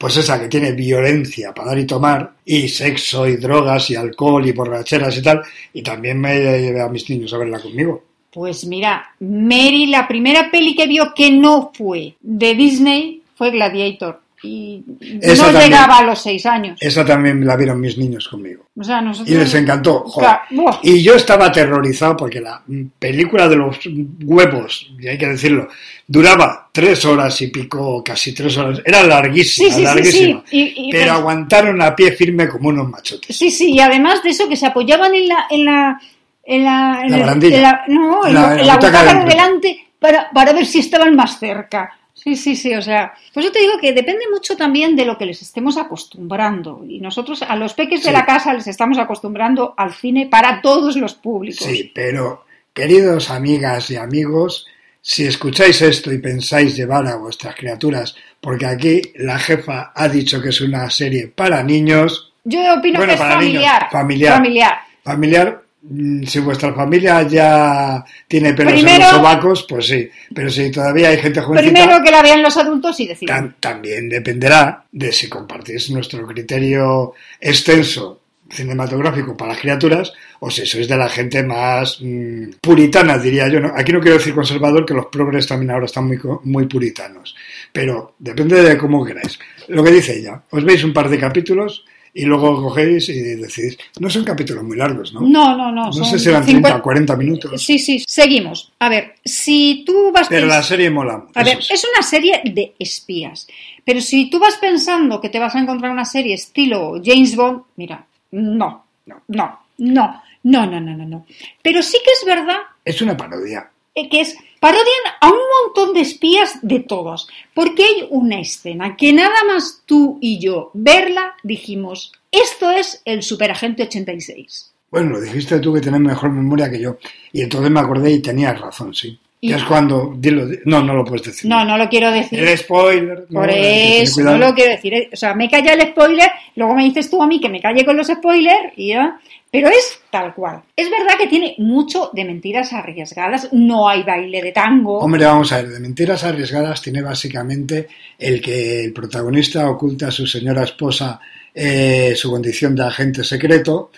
Pues 0.00 0.16
esa 0.16 0.40
que 0.40 0.48
tiene 0.48 0.72
violencia 0.72 1.52
para 1.52 1.68
dar 1.68 1.78
y 1.78 1.84
tomar, 1.84 2.32
y 2.46 2.66
sexo, 2.68 3.28
y 3.28 3.36
drogas, 3.36 3.90
y 3.90 3.96
alcohol, 3.96 4.46
y 4.46 4.52
borracheras 4.52 5.18
y 5.18 5.22
tal, 5.22 5.42
y 5.74 5.82
también 5.82 6.18
me 6.18 6.38
llevé 6.38 6.80
a 6.80 6.88
mis 6.88 7.10
niños 7.10 7.34
a 7.34 7.36
verla 7.36 7.60
conmigo. 7.60 8.02
Pues 8.32 8.64
mira, 8.64 9.14
Mary, 9.20 9.88
la 9.88 10.08
primera 10.08 10.50
peli 10.50 10.74
que 10.74 10.86
vio 10.86 11.12
que 11.14 11.30
no 11.30 11.70
fue 11.74 12.14
de 12.18 12.54
Disney 12.54 13.20
fue 13.34 13.50
Gladiator. 13.50 14.22
Y 14.42 14.82
Esa 15.20 15.42
no 15.46 15.48
también. 15.52 15.70
llegaba 15.70 15.98
a 15.98 16.02
los 16.04 16.22
seis 16.22 16.46
años. 16.46 16.78
Esa 16.80 17.04
también 17.04 17.46
la 17.46 17.56
vieron 17.56 17.78
mis 17.80 17.98
niños 17.98 18.26
conmigo. 18.28 18.66
O 18.78 18.82
sea, 18.82 19.00
nosotros... 19.02 19.28
Y 19.34 19.38
les 19.38 19.54
encantó. 19.54 20.00
joder. 20.00 20.28
Claro, 20.30 20.42
buah. 20.50 20.78
Y 20.82 21.02
yo 21.02 21.14
estaba 21.14 21.46
aterrorizado 21.46 22.16
porque 22.16 22.40
la 22.40 22.62
película 22.98 23.48
de 23.48 23.56
los 23.56 23.76
huevos, 24.24 24.90
y 24.98 25.08
hay 25.08 25.18
que 25.18 25.26
decirlo, 25.26 25.68
duraba 26.06 26.68
tres 26.72 27.04
horas 27.04 27.40
y 27.42 27.48
pico, 27.48 28.02
casi 28.02 28.32
tres 28.34 28.56
horas. 28.56 28.80
Era 28.84 29.02
larguísima, 29.02 29.68
Sí, 29.68 29.70
sí, 29.74 29.78
sí, 29.78 29.84
larguísima. 29.84 30.42
sí. 30.46 30.56
Y- 30.58 30.88
y- 30.88 30.92
pero 30.92 31.04
pero- 31.04 31.12
aguantaron 31.18 31.82
a 31.82 31.94
pie 31.94 32.12
firme 32.12 32.48
como 32.48 32.70
unos 32.70 32.88
machotes. 32.88 33.36
Sí, 33.36 33.50
sí, 33.50 33.72
y 33.74 33.80
además 33.80 34.22
de 34.22 34.30
eso 34.30 34.48
que 34.48 34.56
se 34.56 34.66
apoyaban 34.66 35.14
en 35.14 35.28
la... 35.28 35.46
En 35.50 35.64
la 35.64 36.00
en 36.42 36.64
la, 36.64 37.02
en 37.04 37.10
La 37.10 37.16
el- 37.16 37.22
barandilla. 37.22 37.56
en 37.56 37.62
la- 37.62 37.84
no, 37.88 38.26
en, 38.26 38.34
La- 38.34 38.58
en 38.60 38.66
la 38.66 38.74
butaca 38.76 39.02
butaca 39.02 39.18
de 39.24 39.30
delante 39.30 39.86
para, 40.00 40.30
para 40.30 40.52
ver 40.54 40.64
si 40.66 40.78
estaban 40.80 41.14
más 41.14 41.38
cerca. 41.38 41.96
Sí, 42.22 42.36
sí, 42.36 42.54
sí, 42.54 42.74
o 42.74 42.82
sea, 42.82 43.14
pues 43.32 43.46
yo 43.46 43.52
te 43.52 43.60
digo 43.60 43.72
que 43.80 43.94
depende 43.94 44.24
mucho 44.30 44.54
también 44.54 44.94
de 44.94 45.06
lo 45.06 45.16
que 45.16 45.24
les 45.24 45.40
estemos 45.40 45.78
acostumbrando. 45.78 46.84
Y 46.86 47.00
nosotros 47.00 47.42
a 47.42 47.56
los 47.56 47.72
peques 47.72 48.02
de 48.04 48.12
la 48.12 48.26
casa 48.26 48.52
les 48.52 48.66
estamos 48.66 48.98
acostumbrando 48.98 49.72
al 49.76 49.94
cine 49.94 50.26
para 50.26 50.60
todos 50.60 50.96
los 50.96 51.14
públicos. 51.14 51.66
Sí, 51.66 51.90
pero 51.94 52.44
queridos 52.74 53.30
amigas 53.30 53.90
y 53.90 53.96
amigos, 53.96 54.66
si 55.00 55.26
escucháis 55.26 55.80
esto 55.80 56.12
y 56.12 56.18
pensáis 56.18 56.76
llevar 56.76 57.06
a 57.06 57.16
vuestras 57.16 57.54
criaturas, 57.54 58.14
porque 58.38 58.66
aquí 58.66 59.00
la 59.16 59.38
jefa 59.38 59.92
ha 59.94 60.08
dicho 60.08 60.42
que 60.42 60.50
es 60.50 60.60
una 60.60 60.90
serie 60.90 61.28
para 61.28 61.62
niños, 61.62 62.32
Yo 62.44 62.60
opino 62.74 62.98
Bueno, 62.98 63.12
que 63.12 63.14
es 63.14 63.20
para 63.20 63.40
niños, 63.40 63.64
familiar. 63.90 64.36
familiar. 64.36 64.78
Familiar. 65.02 65.62
Mm, 65.82 66.24
si 66.24 66.38
vuestra 66.40 66.72
familia 66.74 67.22
ya 67.22 68.04
tiene 68.28 68.52
pelos 68.54 68.72
en 68.74 68.78
Primero- 68.80 69.04
los 69.04 69.10
sobacos, 69.10 69.66
pues 69.68 69.86
sí, 69.86 70.08
pero 70.34 70.50
si 70.50 70.70
todavía 70.70 71.08
hay 71.08 71.18
gente 71.18 71.40
jovencita, 71.40 71.72
Primero 71.72 72.02
que 72.02 72.10
la 72.10 72.22
vean 72.22 72.42
los 72.42 72.56
adultos 72.56 72.98
y 73.00 73.06
decidan. 73.08 73.50
tam- 73.50 73.54
también 73.60 74.08
dependerá 74.08 74.84
de 74.92 75.12
si 75.12 75.28
compartís 75.28 75.90
nuestro 75.90 76.26
criterio 76.26 77.14
extenso 77.40 78.18
cinematográfico 78.52 79.36
para 79.36 79.52
las 79.52 79.60
criaturas 79.60 80.12
o 80.40 80.50
si 80.50 80.66
sois 80.66 80.88
de 80.88 80.96
la 80.96 81.08
gente 81.08 81.42
más 81.44 81.98
mm, 82.00 82.54
puritana, 82.60 83.16
diría 83.16 83.46
yo. 83.48 83.60
¿no? 83.60 83.72
Aquí 83.76 83.92
no 83.92 84.00
quiero 84.00 84.18
decir 84.18 84.34
conservador, 84.34 84.84
que 84.84 84.92
los 84.94 85.06
progres 85.06 85.46
también 85.46 85.70
ahora 85.70 85.86
están 85.86 86.06
muy, 86.08 86.18
muy 86.44 86.66
puritanos, 86.66 87.36
pero 87.72 88.14
depende 88.18 88.60
de 88.62 88.76
cómo 88.76 89.04
queráis. 89.04 89.38
Lo 89.68 89.84
que 89.84 89.92
dice 89.92 90.18
ella, 90.18 90.42
os 90.50 90.64
veis 90.64 90.82
un 90.82 90.92
par 90.92 91.08
de 91.08 91.18
capítulos 91.18 91.84
y 92.12 92.24
luego 92.24 92.62
cogéis 92.62 93.08
y 93.08 93.20
decidís. 93.36 93.78
No 93.98 94.10
son 94.10 94.24
capítulos 94.24 94.64
muy 94.64 94.76
largos, 94.76 95.12
¿no? 95.12 95.20
No, 95.20 95.56
no, 95.56 95.70
no. 95.70 95.86
No 95.86 95.92
son 95.92 96.04
sé 96.04 96.18
si 96.18 96.28
eran 96.28 96.44
30 96.44 96.60
o 96.60 96.70
50 96.70 96.82
40 96.82 97.16
minutos. 97.16 97.62
Sí, 97.62 97.78
sí, 97.78 98.02
seguimos. 98.06 98.72
A 98.78 98.88
ver, 98.88 99.14
si 99.24 99.84
tú 99.86 100.10
vas 100.12 100.28
Pero 100.28 100.46
la 100.46 100.62
serie 100.62 100.90
mola. 100.90 101.26
A 101.34 101.44
ver, 101.44 101.62
sí. 101.62 101.74
es 101.74 101.86
una 101.94 102.02
serie 102.02 102.40
de 102.44 102.74
espías. 102.78 103.46
Pero 103.84 104.00
si 104.00 104.28
tú 104.30 104.38
vas 104.38 104.56
pensando 104.56 105.20
que 105.20 105.28
te 105.28 105.38
vas 105.38 105.54
a 105.54 105.60
encontrar 105.60 105.90
una 105.90 106.04
serie 106.04 106.34
estilo 106.34 107.00
James 107.04 107.36
Bond, 107.36 107.62
mira, 107.76 108.06
no, 108.32 108.84
no, 109.06 109.22
no, 109.28 109.60
no, 109.78 110.22
no, 110.42 110.66
no, 110.66 110.80
no, 110.80 110.96
no, 110.96 111.06
no. 111.06 111.26
Pero 111.62 111.82
sí 111.82 111.98
que 112.04 112.10
es 112.10 112.24
verdad 112.26 112.58
Es 112.84 113.00
una 113.02 113.16
parodia. 113.16 113.70
Eh, 114.00 114.08
que 114.08 114.20
es 114.20 114.36
parodian 114.60 114.84
a 115.20 115.28
un 115.28 115.40
montón 115.64 115.94
de 115.94 116.00
espías 116.00 116.58
de 116.62 116.80
todos. 116.80 117.28
Porque 117.54 117.84
hay 117.84 118.08
una 118.10 118.40
escena 118.40 118.96
que 118.96 119.12
nada 119.12 119.44
más 119.46 119.82
tú 119.86 120.18
y 120.20 120.38
yo 120.38 120.70
verla 120.74 121.34
dijimos, 121.42 122.12
esto 122.30 122.70
es 122.70 123.02
el 123.04 123.22
Superagente 123.22 123.82
86. 123.84 124.72
Bueno, 124.90 125.10
lo 125.10 125.20
dijiste 125.20 125.60
tú 125.60 125.72
que 125.72 125.80
tenés 125.80 126.00
mejor 126.00 126.32
memoria 126.32 126.70
que 126.70 126.80
yo. 126.80 126.96
Y 127.32 127.42
entonces 127.42 127.70
me 127.70 127.80
acordé 127.80 128.10
y 128.12 128.20
tenías 128.20 128.60
razón, 128.60 128.94
sí. 128.94 129.18
Y- 129.40 129.52
es 129.52 129.64
cuando. 129.64 130.14
Dilo, 130.16 130.46
no, 130.66 130.82
no 130.82 130.94
lo 130.94 131.04
puedes 131.04 131.26
decir. 131.26 131.48
No, 131.48 131.64
no 131.64 131.78
lo 131.78 131.88
quiero 131.88 132.10
decir. 132.10 132.38
El 132.38 132.58
spoiler. 132.58 133.26
Por 133.26 133.48
eso, 133.50 134.22
no 134.22 134.36
lo 134.36 134.54
quiero 134.54 134.72
decir. 134.72 135.08
O 135.12 135.16
sea, 135.16 135.34
me 135.34 135.48
calla 135.48 135.72
el 135.72 135.82
spoiler, 135.88 136.28
luego 136.56 136.74
me 136.74 136.84
dices 136.84 137.08
tú 137.08 137.22
a 137.22 137.26
mí 137.26 137.40
que 137.40 137.48
me 137.48 137.60
calle 137.60 137.84
con 137.84 137.96
los 137.96 138.08
spoilers 138.08 138.72
y 138.76 138.88
ya. 138.88 139.18
Pero 139.52 139.68
es 139.68 140.00
tal 140.10 140.32
cual. 140.32 140.62
Es 140.76 140.88
verdad 140.88 141.14
que 141.18 141.26
tiene 141.26 141.56
mucho 141.58 142.10
de 142.12 142.24
mentiras 142.24 142.72
arriesgadas. 142.72 143.48
No 143.52 143.88
hay 143.88 144.04
baile 144.04 144.40
de 144.42 144.52
tango. 144.52 144.98
Hombre, 144.98 145.24
vamos 145.24 145.50
a 145.52 145.56
ver, 145.56 145.70
de 145.70 145.80
mentiras 145.80 146.22
arriesgadas 146.22 146.80
tiene 146.80 147.02
básicamente 147.02 147.88
el 148.16 148.40
que 148.40 148.84
el 148.84 148.92
protagonista 148.92 149.68
oculta 149.68 150.08
a 150.08 150.12
su 150.12 150.26
señora 150.26 150.62
esposa 150.62 151.18
eh, 151.52 152.12
su 152.14 152.30
condición 152.30 152.76
de 152.76 152.84
agente 152.84 153.24
secreto 153.24 153.90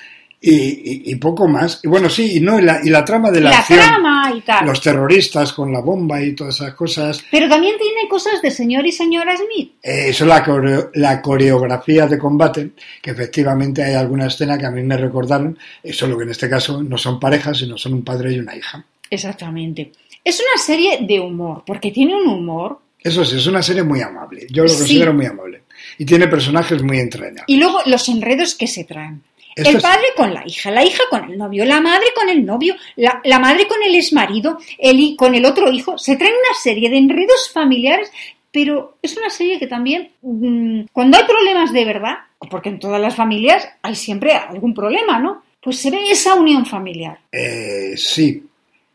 y, 0.44 0.50
y- 0.54 1.02
y 1.12 1.14
poco 1.16 1.46
más. 1.46 1.80
Y 1.84 1.88
bueno, 1.88 2.10
sí, 2.10 2.36
y 2.38 2.40
no, 2.40 2.58
y 2.58 2.62
la, 2.62 2.80
y 2.84 2.88
la 2.90 3.04
trama 3.04 3.30
de 3.30 3.40
la, 3.40 3.50
La 3.50 3.58
acción, 3.60 3.78
trama 3.78 4.32
y 4.36 4.40
tal. 4.40 4.66
los 4.66 4.80
terroristas 4.80 5.52
con 5.52 5.72
la 5.72 5.80
bomba 5.80 6.20
y 6.20 6.34
todas 6.34 6.56
esas 6.56 6.74
cosas, 6.74 7.24
Pero 7.30 7.48
también 7.48 7.76
tiene 7.78 8.08
cosas 8.08 8.42
de 8.42 8.50
señor 8.50 8.84
y 8.84 8.90
señora 8.92 9.34
Smith. 9.36 9.74
Eh, 9.82 10.06
eso 10.08 10.24
es 10.24 10.28
la, 10.28 10.44
coreo- 10.44 10.90
la 10.94 11.22
coreografía 11.22 12.06
de 12.06 12.18
combate, 12.18 12.70
que 13.00 13.12
efectivamente 13.12 13.82
hay 13.84 13.94
alguna 13.94 14.26
escena 14.26 14.58
que 14.58 14.66
a 14.66 14.70
mí 14.70 14.82
me 14.82 14.96
recordaron, 14.96 15.56
solo 15.92 16.18
que 16.18 16.24
en 16.24 16.30
este 16.30 16.50
caso 16.50 16.82
no 16.82 16.98
son 16.98 17.20
parejas, 17.20 17.58
sino 17.58 17.78
son 17.78 17.94
un 17.94 18.02
padre 18.04 18.32
y 18.32 18.38
una 18.40 18.56
hija. 18.56 18.84
Exactamente. 19.08 19.92
Es 20.24 20.40
una 20.40 20.62
serie 20.62 20.98
de 21.06 21.20
humor, 21.20 21.62
porque 21.66 21.90
tiene 21.92 22.14
un 22.16 22.26
humor. 22.28 22.78
Eso 23.00 23.24
sí, 23.24 23.36
es 23.36 23.46
una 23.46 23.62
serie 23.62 23.82
muy 23.82 24.00
amable, 24.00 24.46
yo 24.50 24.62
lo 24.64 24.68
Sí. 24.68 24.78
considero 24.78 25.14
muy 25.14 25.26
amable. 25.26 25.62
Y 25.98 26.04
tiene 26.04 26.26
personajes 26.28 26.82
muy 26.82 26.98
entrañables. 26.98 27.44
Y 27.48 27.56
luego 27.58 27.78
los 27.86 28.08
enredos 28.08 28.54
que 28.54 28.66
se 28.66 28.84
traen. 28.84 29.22
Esto 29.56 29.70
el 29.70 29.76
es- 29.76 29.82
padre 29.82 30.06
con 30.16 30.32
la 30.34 30.42
hija, 30.46 30.70
la 30.70 30.84
hija 30.84 31.02
con 31.10 31.30
el 31.30 31.36
novio, 31.38 31.64
la 31.64 31.80
madre 31.80 32.06
con 32.14 32.28
el 32.28 32.44
novio, 32.44 32.74
la, 32.96 33.20
la 33.24 33.38
madre 33.38 33.66
con 33.66 33.82
el 33.82 33.94
exmarido, 33.94 34.58
el, 34.78 35.14
con 35.16 35.34
el 35.34 35.44
otro 35.44 35.70
hijo. 35.70 35.98
Se 35.98 36.16
traen 36.16 36.32
una 36.34 36.54
serie 36.60 36.88
de 36.90 36.98
enredos 36.98 37.50
familiares, 37.52 38.10
pero 38.50 38.98
es 39.02 39.16
una 39.16 39.30
serie 39.30 39.58
que 39.58 39.66
también, 39.66 40.10
mm, 40.22 40.82
cuando 40.92 41.16
hay 41.16 41.24
problemas 41.24 41.72
de 41.72 41.84
verdad, 41.84 42.14
porque 42.50 42.68
en 42.70 42.78
todas 42.78 43.00
las 43.00 43.14
familias 43.14 43.66
hay 43.82 43.94
siempre 43.94 44.32
algún 44.32 44.74
problema, 44.74 45.18
¿no? 45.18 45.42
Pues 45.60 45.78
se 45.78 45.90
ve 45.90 46.10
esa 46.10 46.34
unión 46.34 46.66
familiar. 46.66 47.18
Eh, 47.30 47.92
sí, 47.96 48.44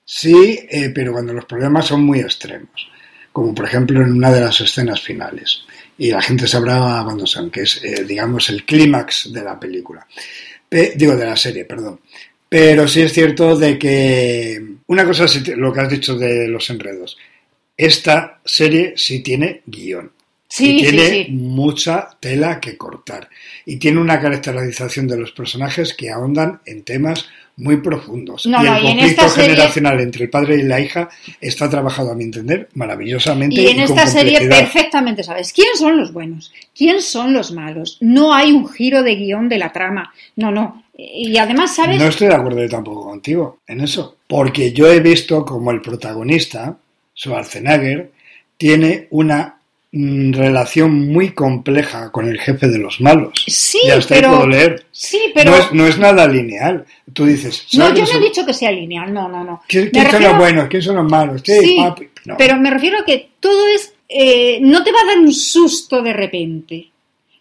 sí, 0.04 0.60
eh, 0.70 0.92
pero 0.94 1.14
cuando 1.14 1.34
los 1.34 1.46
problemas 1.46 1.86
son 1.88 2.04
muy 2.04 2.20
extremos, 2.20 2.90
como 3.32 3.56
por 3.56 3.66
ejemplo 3.66 4.02
en 4.02 4.12
una 4.14 4.32
de 4.32 4.42
las 4.42 4.60
escenas 4.62 5.02
finales. 5.02 5.64
Y 5.98 6.12
la 6.12 6.22
gente 6.22 6.48
sabrá 6.48 7.02
cuando 7.04 7.26
son, 7.26 7.50
que 7.50 7.62
es, 7.62 7.84
eh, 7.84 8.04
digamos, 8.06 8.50
el 8.50 8.64
clímax 8.66 9.32
de 9.34 9.44
la 9.44 9.60
película. 9.60 10.06
Pe- 10.70 10.94
digo, 10.96 11.16
de 11.16 11.26
la 11.26 11.36
serie, 11.36 11.66
perdón. 11.66 12.00
Pero 12.50 12.88
sí 12.88 13.02
es 13.02 13.12
cierto 13.14 13.58
de 13.58 13.78
que 13.78 14.64
una 14.88 15.06
cosa 15.06 15.26
es 15.26 15.48
lo 15.50 15.74
que 15.74 15.82
has 15.82 15.90
dicho 15.90 16.16
de 16.18 16.48
los 16.48 16.70
enredos. 16.70 17.18
Esta 17.76 18.40
serie 18.46 18.94
sí 18.96 19.20
tiene 19.22 19.62
guion. 19.66 20.12
Sí, 20.50 20.78
y 20.78 20.82
tiene 20.82 21.10
sí, 21.10 21.24
sí. 21.26 21.32
mucha 21.32 22.10
tela 22.20 22.60
que 22.60 22.78
cortar. 22.78 23.30
Y 23.66 23.76
tiene 23.78 24.00
una 24.00 24.20
caracterización 24.22 25.08
de 25.08 25.18
los 25.18 25.32
personajes 25.34 25.94
que 25.94 26.10
ahondan 26.10 26.62
en 26.66 26.84
temas 26.84 27.28
muy 27.58 27.78
profundos. 27.78 28.46
No, 28.46 28.62
y 28.64 28.66
no, 28.66 28.78
el 28.78 28.84
y 28.84 28.88
en 28.88 28.98
conflicto 28.98 29.30
serie- 29.30 29.50
generacional 29.50 30.00
entre 30.00 30.24
el 30.26 30.30
padre 30.30 30.58
y 30.58 30.64
la 30.64 30.80
hija 30.80 31.10
está 31.42 31.70
trabajado, 31.70 32.12
a 32.12 32.16
mi 32.16 32.24
entender, 32.24 32.70
maravillosamente. 32.76 33.60
Y 33.60 33.68
en 33.68 33.80
esta 33.80 34.06
serie 34.08 34.48
perfectamente 34.48 35.24
sabes 35.24 35.52
quién 35.52 35.76
son 35.76 35.98
los 35.98 36.14
buenos, 36.14 36.54
quién 36.76 37.02
son 37.02 37.34
los 37.34 37.52
malos. 37.52 37.98
No 38.00 38.34
hay 38.34 38.52
un 38.52 38.70
giro 38.70 39.02
de 39.04 39.16
guion 39.16 39.50
de 39.50 39.58
la 39.58 39.72
trama. 39.74 40.14
No, 40.36 40.52
no. 40.52 40.84
Y 40.96 41.38
además, 41.38 41.76
¿sabes? 41.76 42.00
No 42.00 42.08
estoy 42.08 42.28
de 42.28 42.36
acuerdo 42.36 42.68
tampoco 42.70 43.06
contigo 43.06 43.60
en 43.68 43.82
eso. 43.82 44.18
Porque 44.28 44.72
yo 44.72 44.92
he 44.92 45.00
visto 45.00 45.46
como 45.46 45.72
el 45.72 45.82
protagonista, 45.82 46.78
Schwarzenegger, 47.16 48.12
tiene 48.58 49.08
una 49.12 49.57
relación 49.92 51.08
muy 51.12 51.32
compleja 51.32 52.12
con 52.12 52.28
el 52.28 52.40
jefe 52.40 52.68
de 52.68 52.78
los 52.78 53.00
malos. 53.02 53.44
Sí, 53.48 53.80
y 53.86 53.90
hasta 53.90 54.16
pero- 54.16 54.30
puedo 54.32 54.48
leer. 54.48 54.86
Sí, 54.92 55.20
pero... 55.34 55.52
No, 55.52 55.58
es, 55.58 55.72
no 55.72 55.88
es 55.88 55.98
nada 55.98 56.28
lineal. 56.28 56.86
Tú 57.14 57.26
dices. 57.26 57.66
No, 57.74 57.88
¿sabes 57.88 58.00
yo 58.10 58.14
no 58.14 58.20
he 58.20 58.24
dicho 58.30 58.46
que 58.46 58.54
sea 58.54 58.72
lineal, 58.72 59.14
no, 59.14 59.28
no, 59.30 59.44
no. 59.44 59.62
¿Quién, 59.68 59.90
quién 59.90 60.04
son 60.04 60.12
refiero- 60.12 60.34
los 60.34 60.38
buenos? 60.42 60.68
¿Quién 60.68 60.82
son 60.82 60.96
los 60.98 61.10
malos? 61.10 61.42
Sí, 61.46 61.60
Sí, 61.62 61.76
papi. 61.80 62.10
No. 62.26 62.36
pero 62.38 62.58
me 62.58 62.70
refiero 62.70 63.00
a 63.00 63.06
que 63.06 63.30
todo 63.40 63.68
es... 63.68 63.94
eh, 64.10 64.60
no 64.62 64.84
te 64.84 64.92
va 64.92 65.00
a 65.04 65.08
dar 65.08 65.20
un 65.20 65.34
susto 65.34 66.02
de 66.02 66.14
repente. 66.14 66.90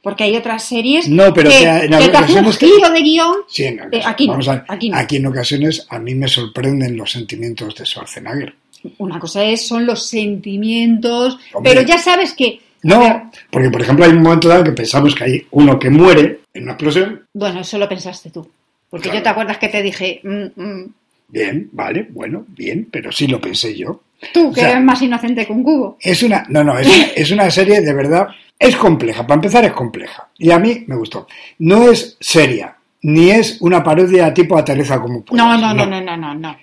Porque 0.03 0.23
hay 0.23 0.37
otras 0.37 0.63
series 0.63 1.09
No, 1.09 1.35
pero 1.35 1.51
que, 1.51 1.57
que 1.57 1.65
en 1.67 1.91
que 1.99 2.09
te 2.09 2.17
hacen 2.17 2.47
un 2.47 2.53
giro 2.53 2.91
de 2.91 3.01
guion. 3.03 3.35
Sí, 3.49 3.65
en 3.65 3.81
Eh, 3.93 4.01
aquí 4.05 4.27
no, 4.29 4.35
Vamos 4.35 4.47
a 4.47 4.65
aquí 4.69 4.89
no. 4.89 4.97
aquí 4.97 5.17
en 5.17 5.27
ocasiones 5.27 5.85
a 5.91 5.99
mí 5.99 6.15
me 6.15 6.29
sorprenden 6.29 6.97
los 6.97 7.11
sentimientos 7.11 7.75
de 7.75 7.85
Schwarzenegger. 7.85 8.55
Una 8.99 9.19
cosa 9.19 9.45
es, 9.45 9.67
son 9.67 9.87
los 9.87 10.07
sentimientos, 10.07 11.39
Hombre. 11.53 11.73
pero 11.75 11.87
ya 11.87 11.99
sabes 11.99 12.33
que... 12.35 12.61
No, 12.83 13.31
porque 13.51 13.71
por 13.71 13.83
ejemplo 13.83 14.05
hay 14.05 14.13
un 14.13 14.23
momento 14.23 14.49
dado 14.49 14.65
que 14.65 14.73
pensamos 14.73 15.15
que 15.15 15.25
hay 15.25 15.47
uno 15.51 15.79
que 15.79 15.91
muere 15.91 16.41
en 16.55 16.65
una 16.65 16.73
explosión. 16.73 17.23
Bueno, 17.33 17.61
eso 17.61 17.79
lo 17.79 17.89
pensaste 17.89 18.31
tú. 18.31 18.49
Porque 18.89 19.05
Claro. 19.05 19.19
yo 19.19 19.23
te 19.25 19.29
acuerdas 19.29 19.59
que 19.59 19.69
te 19.69 19.83
dije, 19.83 20.21
mm, 20.23 20.61
mm, 20.63 20.95
Bien, 21.29 21.69
vale, 21.73 22.07
bueno, 22.11 22.45
bien, 22.49 22.87
pero 22.91 23.11
sí 23.11 23.27
lo 23.27 23.41
pensé 23.41 23.77
yo. 23.77 24.03
tú 24.33 24.49
O 24.49 24.53
que 24.53 24.61
sea, 24.61 24.71
eres 24.73 24.85
más 24.85 25.03
inocente 25.03 25.45
que 25.45 25.53
un 25.53 25.65
cubo. 25.65 25.97
Es 26.01 26.23
una, 26.23 26.45
no, 26.49 26.63
no, 26.63 26.79
es 26.79 26.87
una, 26.87 27.05
es 27.17 27.31
una 27.33 27.51
serie 27.51 27.81
de 27.81 27.93
verdad, 27.93 28.29
es 28.57 28.77
compleja, 28.77 29.27
para 29.27 29.35
empezar 29.35 29.65
es 29.65 29.73
compleja. 29.73 30.29
Y 30.39 30.53
a 30.53 30.59
mí 30.61 30.85
me 30.87 30.95
gustó. 30.95 31.27
No 31.59 31.91
es 31.91 32.17
seria, 32.21 32.77
ni 33.03 33.31
es 33.31 33.61
una 33.61 33.83
parodia 33.83 34.33
tipo 34.33 34.57
aterriza 34.57 35.01
como 35.01 35.25
puedas. 35.25 35.45
No, 35.45 35.59
no, 35.59 35.75
no, 35.75 35.85
no, 35.85 36.01
no, 36.01 36.17
no, 36.17 36.17
no. 36.17 36.35
no. 36.35 36.57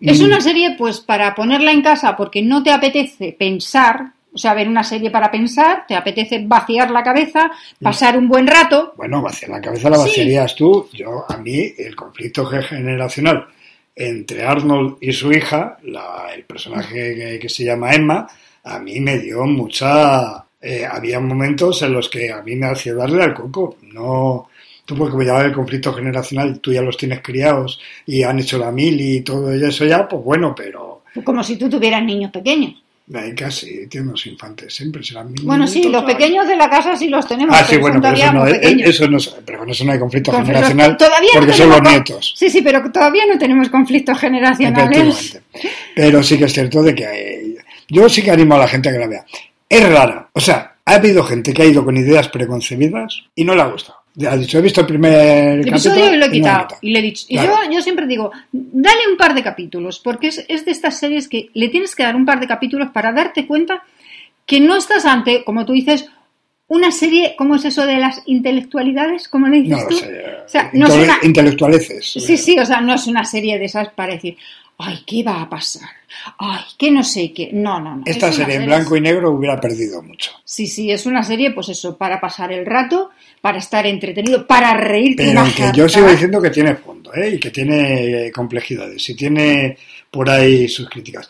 Es 0.00 0.20
Mm. 0.20 0.24
una 0.24 0.40
serie, 0.40 0.74
pues, 0.78 1.00
para 1.00 1.34
ponerla 1.34 1.72
en 1.72 1.82
casa 1.82 2.16
porque 2.16 2.42
no 2.42 2.62
te 2.62 2.70
apetece 2.72 3.34
pensar, 3.38 4.12
o 4.32 4.38
sea, 4.38 4.52
ver 4.54 4.68
una 4.68 4.82
serie 4.84 5.10
para 5.10 5.30
pensar, 5.30 5.84
te 5.86 5.94
apetece 5.94 6.42
vaciar 6.44 6.90
la 6.90 7.02
cabeza, 7.02 7.50
pasar 7.80 8.18
un 8.18 8.28
buen 8.28 8.46
rato. 8.46 8.92
Bueno, 8.96 9.22
vaciar 9.22 9.50
la 9.52 9.60
cabeza 9.60 9.88
la 9.90 9.96
Sí. 9.98 10.02
vaciarías 10.08 10.54
tú. 10.54 10.88
Yo, 10.92 11.24
a 11.28 11.36
mí, 11.36 11.72
el 11.78 11.94
conflicto 11.94 12.44
ge- 12.46 12.62
generacional 12.62 13.46
entre 13.96 14.42
Arnold 14.44 14.96
y 15.00 15.12
su 15.12 15.32
hija, 15.32 15.78
la- 15.84 16.26
el 16.34 16.42
personaje 16.44 17.14
que, 17.14 17.38
que 17.38 17.48
se 17.48 17.64
llama 17.64 17.94
Emma, 17.94 18.26
a 18.64 18.78
mí 18.80 18.98
me 19.00 19.18
dio 19.18 19.44
mucha... 19.44 20.44
eh, 20.66 20.84
había 20.90 21.20
momentos 21.20 21.82
en 21.82 21.92
los 21.92 22.08
que 22.08 22.32
a 22.32 22.40
mí 22.42 22.56
me 22.56 22.66
hacía 22.66 22.94
darle 22.94 23.22
al 23.22 23.34
coco. 23.34 23.76
No... 23.82 24.48
Tú 24.84 24.96
porque 24.96 25.24
ya 25.24 25.40
el 25.40 25.52
conflicto 25.52 25.92
generacional, 25.94 26.60
tú 26.60 26.72
ya 26.72 26.82
los 26.82 26.96
tienes 26.96 27.20
criados 27.22 27.80
y 28.06 28.22
han 28.22 28.38
hecho 28.38 28.58
la 28.58 28.70
mil 28.70 29.00
y 29.00 29.22
todo 29.22 29.52
eso 29.52 29.86
ya, 29.86 30.06
pues 30.06 30.22
bueno, 30.22 30.54
pero 30.54 31.02
Como 31.24 31.42
si 31.42 31.56
tú 31.56 31.70
tuvieras 31.70 32.02
niños 32.02 32.30
pequeños. 32.30 32.74
casi 33.36 33.86
tienen 33.88 34.10
los 34.10 34.26
infantes, 34.26 34.74
siempre 34.74 35.02
serán 35.02 35.32
mil 35.32 35.42
Bueno, 35.44 35.66
sí, 35.66 35.84
los 35.88 36.04
pequeños 36.04 36.46
de 36.46 36.56
la 36.56 36.68
casa 36.68 36.96
sí 36.96 37.08
los 37.08 37.26
tenemos. 37.26 37.56
Ah, 37.58 37.64
sí, 37.64 37.78
bueno, 37.78 37.98
pero 38.02 38.14
eso 38.14 38.32
no, 38.32 38.46
eh, 38.46 38.60
eso 38.84 39.08
no, 39.08 39.16
es- 39.16 39.34
pero 39.44 39.60
con 39.60 39.70
eso 39.70 39.84
no 39.86 39.92
hay 39.92 39.98
conflicto 39.98 40.32
generacional 40.32 40.96
todavía 40.98 41.30
no 41.34 41.40
porque 41.40 41.52
son 41.54 41.70
los 41.70 41.82
nietos. 41.82 42.34
Sí, 42.36 42.50
sí, 42.50 42.60
pero 42.62 42.82
todavía 42.92 43.24
no 43.26 43.38
tenemos 43.38 43.68
conflictos 43.70 44.18
generacionales. 44.18 45.40
Pero 45.94 46.22
sí 46.22 46.38
que 46.38 46.44
es 46.44 46.52
cierto 46.52 46.82
de 46.82 46.94
que 46.94 47.04
eh, 47.04 47.56
yo 47.88 48.08
sí 48.08 48.22
que 48.22 48.30
animo 48.30 48.54
a 48.54 48.58
la 48.58 48.68
gente 48.68 48.88
a 48.88 48.92
que 48.92 48.98
la 48.98 49.06
vea. 49.06 49.24
Es 49.68 49.88
rara. 49.88 50.28
O 50.32 50.40
sea, 50.40 50.74
ha 50.84 50.94
habido 50.94 51.22
gente 51.24 51.52
que 51.54 51.62
ha 51.62 51.66
ido 51.66 51.84
con 51.84 51.96
ideas 51.96 52.28
preconcebidas 52.28 53.22
y 53.34 53.44
no 53.44 53.54
le 53.54 53.62
ha 53.62 53.66
gustado. 53.66 53.98
Ha 54.28 54.36
dicho, 54.36 54.58
he 54.58 54.62
visto 54.62 54.80
el 54.82 54.86
primer 54.86 55.58
El 55.58 55.64
capítulo 55.66 55.94
episodio 55.96 56.16
lo 56.18 56.24
he 56.24 56.28
y 56.28 56.32
quitado 56.32 56.68
y 56.82 56.90
le 56.92 56.98
he 57.00 57.02
dicho. 57.02 57.24
Y 57.28 57.34
Claro. 57.36 57.56
yo, 57.66 57.72
yo 57.72 57.82
siempre 57.82 58.06
digo, 58.06 58.30
dale 58.52 59.08
un 59.10 59.16
par 59.16 59.34
de 59.34 59.42
capítulos, 59.42 59.98
porque 59.98 60.28
es, 60.28 60.44
es 60.48 60.64
de 60.64 60.70
estas 60.70 60.98
series 60.98 61.28
que 61.28 61.50
le 61.54 61.68
tienes 61.68 61.96
que 61.96 62.04
dar 62.04 62.14
un 62.14 62.24
par 62.24 62.38
de 62.38 62.46
capítulos 62.46 62.90
para 62.92 63.12
darte 63.12 63.44
cuenta 63.46 63.82
que 64.46 64.60
no 64.60 64.76
estás 64.76 65.04
ante, 65.04 65.42
como 65.42 65.64
tú 65.66 65.72
dices, 65.72 66.06
una 66.68 66.92
serie, 66.92 67.34
¿cómo 67.36 67.56
es 67.56 67.64
eso 67.64 67.84
de 67.86 67.96
las 67.98 68.22
intelectualidades? 68.26 69.28
¿Cómo 69.28 69.48
le 69.48 69.62
dices 69.62 69.78
No 69.82 69.88
tú? 69.88 69.96
sé. 69.96 70.24
O 70.46 70.48
sea, 70.48 70.70
no 70.72 70.86
es 70.86 70.94
una, 70.94 71.18
Intelectualeces. 71.22 72.06
Sí, 72.24 72.36
sí, 72.36 72.58
o 72.58 72.64
sea, 72.64 72.80
no 72.80 72.94
es 72.94 73.06
una 73.06 73.24
serie 73.24 73.58
de 73.58 73.64
esas 73.64 73.88
para 73.90 74.14
decir, 74.14 74.36
ay, 74.78 75.02
¿qué 75.06 75.22
va 75.22 75.42
a 75.42 75.48
pasar? 75.48 75.88
Ay, 76.38 76.62
que 76.78 76.90
no 76.90 77.02
sé 77.02 77.32
qué. 77.32 77.50
No, 77.52 77.80
no, 77.80 77.96
no. 77.96 78.02
Esta 78.06 78.28
Es 78.28 78.36
serie 78.36 78.56
en 78.56 78.66
blanco 78.66 78.96
y 78.96 79.00
negro 79.00 79.30
hubiera 79.30 79.60
perdido 79.60 80.02
mucho. 80.02 80.30
Sí, 80.44 80.66
sí, 80.66 80.90
es 80.90 81.06
una 81.06 81.22
serie, 81.22 81.52
pues 81.52 81.68
eso, 81.68 81.96
para 81.96 82.20
pasar 82.20 82.52
el 82.52 82.66
rato, 82.66 83.10
para 83.40 83.58
estar 83.58 83.86
entretenido, 83.86 84.46
para 84.46 84.74
reírte. 84.74 85.24
Pero 85.26 85.44
que 85.54 85.76
yo 85.76 85.88
sigo 85.88 86.08
diciendo 86.08 86.40
que 86.40 86.50
tiene 86.50 86.76
fondo, 86.76 87.12
¿eh? 87.14 87.34
Y 87.34 87.38
que 87.38 87.50
tiene 87.50 88.26
eh, 88.26 88.32
complejidades, 88.32 89.08
y 89.08 89.14
tiene 89.14 89.76
por 90.10 90.28
ahí 90.30 90.68
sus 90.68 90.88
críticas. 90.88 91.28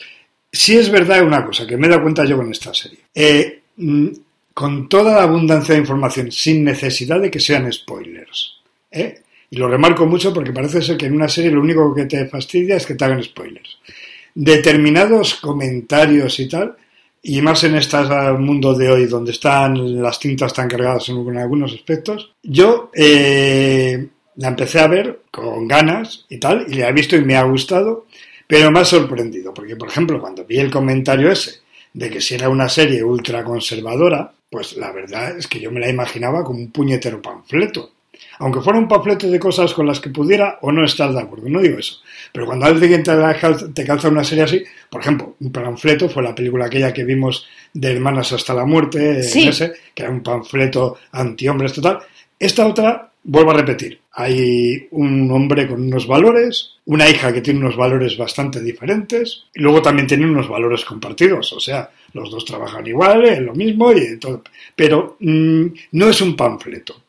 Sí 0.51 0.77
es 0.77 0.89
verdad 0.89 1.23
una 1.23 1.45
cosa, 1.45 1.67
que 1.67 1.77
me 1.77 1.87
he 1.87 1.89
dado 1.89 2.03
cuenta 2.03 2.25
yo 2.25 2.37
con 2.37 2.51
esta 2.51 2.73
serie. 2.73 2.99
Eh, 3.13 3.61
mm, 3.77 4.07
con 4.53 4.87
toda 4.87 5.15
la 5.15 5.23
abundancia 5.23 5.75
de 5.75 5.81
información, 5.81 6.31
sin 6.31 6.63
necesidad 6.63 7.19
de 7.19 7.29
que 7.29 7.41
sean 7.41 7.71
spoilers. 7.71 8.53
¿eh? 8.89 9.21
Y 9.55 9.57
lo 9.57 9.69
remarco 9.69 10.05
mucho 10.05 10.33
porque 10.33 10.51
parece 10.51 10.81
ser 10.81 10.97
que 10.97 11.05
en 11.05 11.15
una 11.15 11.29
serie 11.29 11.49
lo 11.49 11.61
único 11.61 11.95
que 11.95 12.03
te 12.03 12.25
fastidia 12.25 12.75
es 12.75 12.85
que 12.85 12.95
te 12.95 13.05
hagan 13.05 13.23
spoilers. 13.23 13.77
Determinados 14.33 15.35
comentarios 15.35 16.41
y 16.41 16.49
tal, 16.49 16.75
y 17.23 17.41
más 17.41 17.63
en 17.63 17.75
este 17.75 17.97
mundo 18.37 18.73
de 18.73 18.91
hoy 18.91 19.05
donde 19.05 19.31
están 19.31 20.01
las 20.01 20.19
tintas 20.19 20.53
tan 20.53 20.67
cargadas 20.67 21.07
en, 21.07 21.37
algunos 21.37 21.71
aspectos, 21.71 22.33
yo 22.43 22.91
eh, 22.93 24.05
la 24.35 24.49
empecé 24.49 24.81
a 24.81 24.87
ver 24.87 25.21
con 25.31 25.69
ganas 25.69 26.25
y 26.27 26.37
tal, 26.37 26.65
y 26.67 26.73
la 26.73 26.89
he 26.89 26.91
visto 26.91 27.15
y 27.15 27.23
me 27.23 27.37
ha 27.37 27.43
gustado, 27.43 28.07
pero 28.45 28.71
me 28.71 28.79
ha 28.79 28.85
sorprendido, 28.85 29.53
porque 29.53 29.77
por 29.77 29.87
ejemplo 29.87 30.19
cuando 30.19 30.43
vi 30.43 30.57
el 30.57 30.69
comentario 30.69 31.31
ese 31.31 31.61
de 31.93 32.09
que 32.09 32.19
si 32.19 32.35
era 32.35 32.49
una 32.49 32.67
serie 32.67 33.01
ultra 33.01 33.45
conservadora, 33.45 34.33
pues 34.49 34.75
la 34.75 34.91
verdad 34.91 35.37
es 35.37 35.47
que 35.47 35.61
yo 35.61 35.71
me 35.71 35.79
la 35.79 35.89
imaginaba 35.89 36.43
como 36.43 36.59
un 36.59 36.71
puñetero 36.71 37.21
panfleto. 37.21 37.94
Aunque 38.39 38.61
fuera 38.61 38.79
un 38.79 38.87
panfleto 38.87 39.27
de 39.29 39.39
cosas 39.39 39.73
con 39.73 39.87
las 39.87 39.99
que 39.99 40.09
pudiera 40.09 40.59
o 40.61 40.71
no 40.71 40.83
estar 40.85 41.11
de 41.11 41.21
acuerdo, 41.21 41.49
no 41.49 41.61
digo 41.61 41.79
eso. 41.79 42.01
Pero 42.31 42.45
cuando 42.45 42.65
alguien 42.65 43.03
te 43.03 43.11
calza, 43.39 43.67
te 43.73 43.85
calza 43.85 44.09
una 44.09 44.23
serie 44.23 44.43
así, 44.43 44.63
por 44.89 45.01
ejemplo, 45.01 45.35
un 45.39 45.51
panfleto 45.51 46.09
fue 46.09 46.23
la 46.23 46.35
película 46.35 46.65
aquella 46.65 46.93
que 46.93 47.03
vimos 47.03 47.47
de 47.73 47.91
Hermanas 47.93 48.31
hasta 48.33 48.53
la 48.53 48.65
muerte, 48.65 49.23
Sí. 49.23 49.47
ese, 49.47 49.73
que 49.93 50.03
era 50.03 50.11
un 50.11 50.21
panfleto 50.23 50.97
antihombres 51.11 51.73
total. 51.73 51.99
Esta 52.37 52.67
otra, 52.67 53.09
vuelvo 53.23 53.51
a 53.51 53.55
repetir, 53.55 53.99
hay 54.11 54.87
un 54.91 55.29
hombre 55.31 55.67
con 55.67 55.81
unos 55.81 56.05
valores, 56.07 56.73
una 56.85 57.09
hija 57.09 57.33
que 57.33 57.41
tiene 57.41 57.59
unos 57.59 57.75
valores 57.75 58.17
bastante 58.17 58.61
diferentes, 58.61 59.45
y 59.53 59.61
luego 59.61 59.81
también 59.81 60.07
tienen 60.07 60.29
unos 60.29 60.47
valores 60.47 60.83
compartidos, 60.85 61.51
o 61.53 61.59
sea, 61.59 61.89
los 62.13 62.29
dos 62.31 62.45
trabajan 62.45 62.85
igual, 62.87 63.25
es 63.25 63.39
lo 63.39 63.53
mismo, 63.53 63.91
y 63.91 64.17
todo. 64.19 64.41
pero 64.75 65.17
mm, 65.19 65.65
no 65.93 66.09
es 66.09 66.21
un 66.21 66.35
panfleto. 66.35 67.01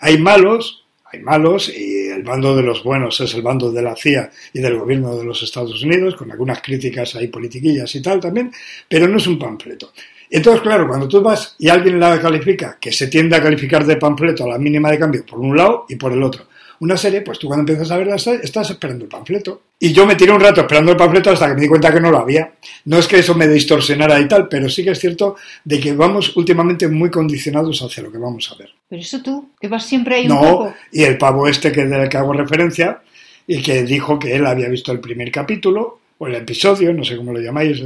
Hay 0.00 0.18
malos, 0.18 0.84
hay 1.04 1.20
malos, 1.20 1.68
y 1.68 2.08
el 2.08 2.22
bando 2.22 2.56
de 2.56 2.62
los 2.62 2.82
buenos 2.82 3.20
es 3.20 3.34
el 3.34 3.42
bando 3.42 3.70
de 3.70 3.82
la 3.82 3.94
CIA 3.94 4.30
y 4.52 4.60
del 4.60 4.78
gobierno 4.78 5.16
de 5.16 5.24
los 5.24 5.42
Estados 5.42 5.82
Unidos, 5.82 6.16
con 6.16 6.30
algunas 6.30 6.60
críticas 6.60 7.14
ahí 7.14 7.28
politiquillas 7.28 7.94
y 7.94 8.02
tal 8.02 8.20
también, 8.20 8.52
pero 8.88 9.06
no 9.06 9.18
es 9.18 9.26
un 9.26 9.38
panfleto. 9.38 9.92
Entonces, 10.30 10.62
claro, 10.62 10.88
cuando 10.88 11.06
tú 11.06 11.22
vas 11.22 11.54
y 11.58 11.68
alguien 11.68 12.00
la 12.00 12.20
califica, 12.20 12.78
que 12.80 12.90
se 12.90 13.06
tiende 13.06 13.36
a 13.36 13.42
calificar 13.42 13.84
de 13.84 13.96
panfleto 13.96 14.44
a 14.44 14.48
la 14.48 14.58
mínima 14.58 14.90
de 14.90 14.98
cambio 14.98 15.24
por 15.24 15.38
un 15.38 15.56
lado 15.56 15.86
y 15.88 15.96
por 15.96 16.12
el 16.12 16.22
otro, 16.22 16.46
una 16.80 16.96
serie, 16.96 17.22
pues 17.22 17.38
tú 17.38 17.46
cuando 17.46 17.62
empiezas 17.62 17.90
a 17.90 17.98
verla 17.98 18.16
estás 18.16 18.70
esperando 18.70 19.04
el 19.04 19.10
panfleto. 19.10 19.62
Y 19.78 19.92
yo 19.92 20.06
me 20.06 20.14
tiré 20.14 20.32
un 20.32 20.40
rato 20.40 20.62
esperando 20.62 20.92
el 20.92 20.96
panfleto 20.96 21.30
hasta 21.30 21.48
que 21.48 21.54
me 21.54 21.60
di 21.60 21.68
cuenta 21.68 21.92
que 21.92 22.00
no 22.00 22.10
lo 22.10 22.18
había. 22.18 22.52
No 22.86 22.98
es 22.98 23.06
que 23.06 23.18
eso 23.18 23.34
me 23.34 23.46
distorsionara 23.48 24.20
y 24.20 24.28
tal, 24.28 24.48
pero 24.48 24.68
sí 24.68 24.84
que 24.84 24.90
es 24.90 24.98
cierto 24.98 25.36
de 25.64 25.80
que 25.80 25.94
vamos 25.94 26.36
últimamente 26.36 26.88
muy 26.88 27.10
condicionados 27.10 27.82
hacia 27.82 28.02
lo 28.02 28.12
que 28.12 28.18
vamos 28.18 28.50
a 28.52 28.56
ver. 28.56 28.70
Pero 28.88 29.02
eso 29.02 29.22
tú, 29.22 29.50
que 29.60 29.68
vas 29.68 29.86
siempre 29.86 30.16
ahí 30.16 30.28
no, 30.28 30.40
un 30.40 30.48
poco. 30.48 30.74
y 30.92 31.02
el 31.02 31.18
pavo 31.18 31.48
este 31.48 31.72
que, 31.72 31.84
del 31.84 32.08
que 32.08 32.16
hago 32.16 32.32
referencia 32.32 33.02
y 33.46 33.62
que 33.62 33.82
dijo 33.82 34.18
que 34.18 34.34
él 34.34 34.46
había 34.46 34.68
visto 34.68 34.92
el 34.92 35.00
primer 35.00 35.30
capítulo 35.30 36.00
o 36.18 36.26
el 36.26 36.34
episodio, 36.36 36.92
no 36.92 37.04
sé 37.04 37.16
cómo 37.16 37.32
lo 37.32 37.40
llamáis 37.40 37.80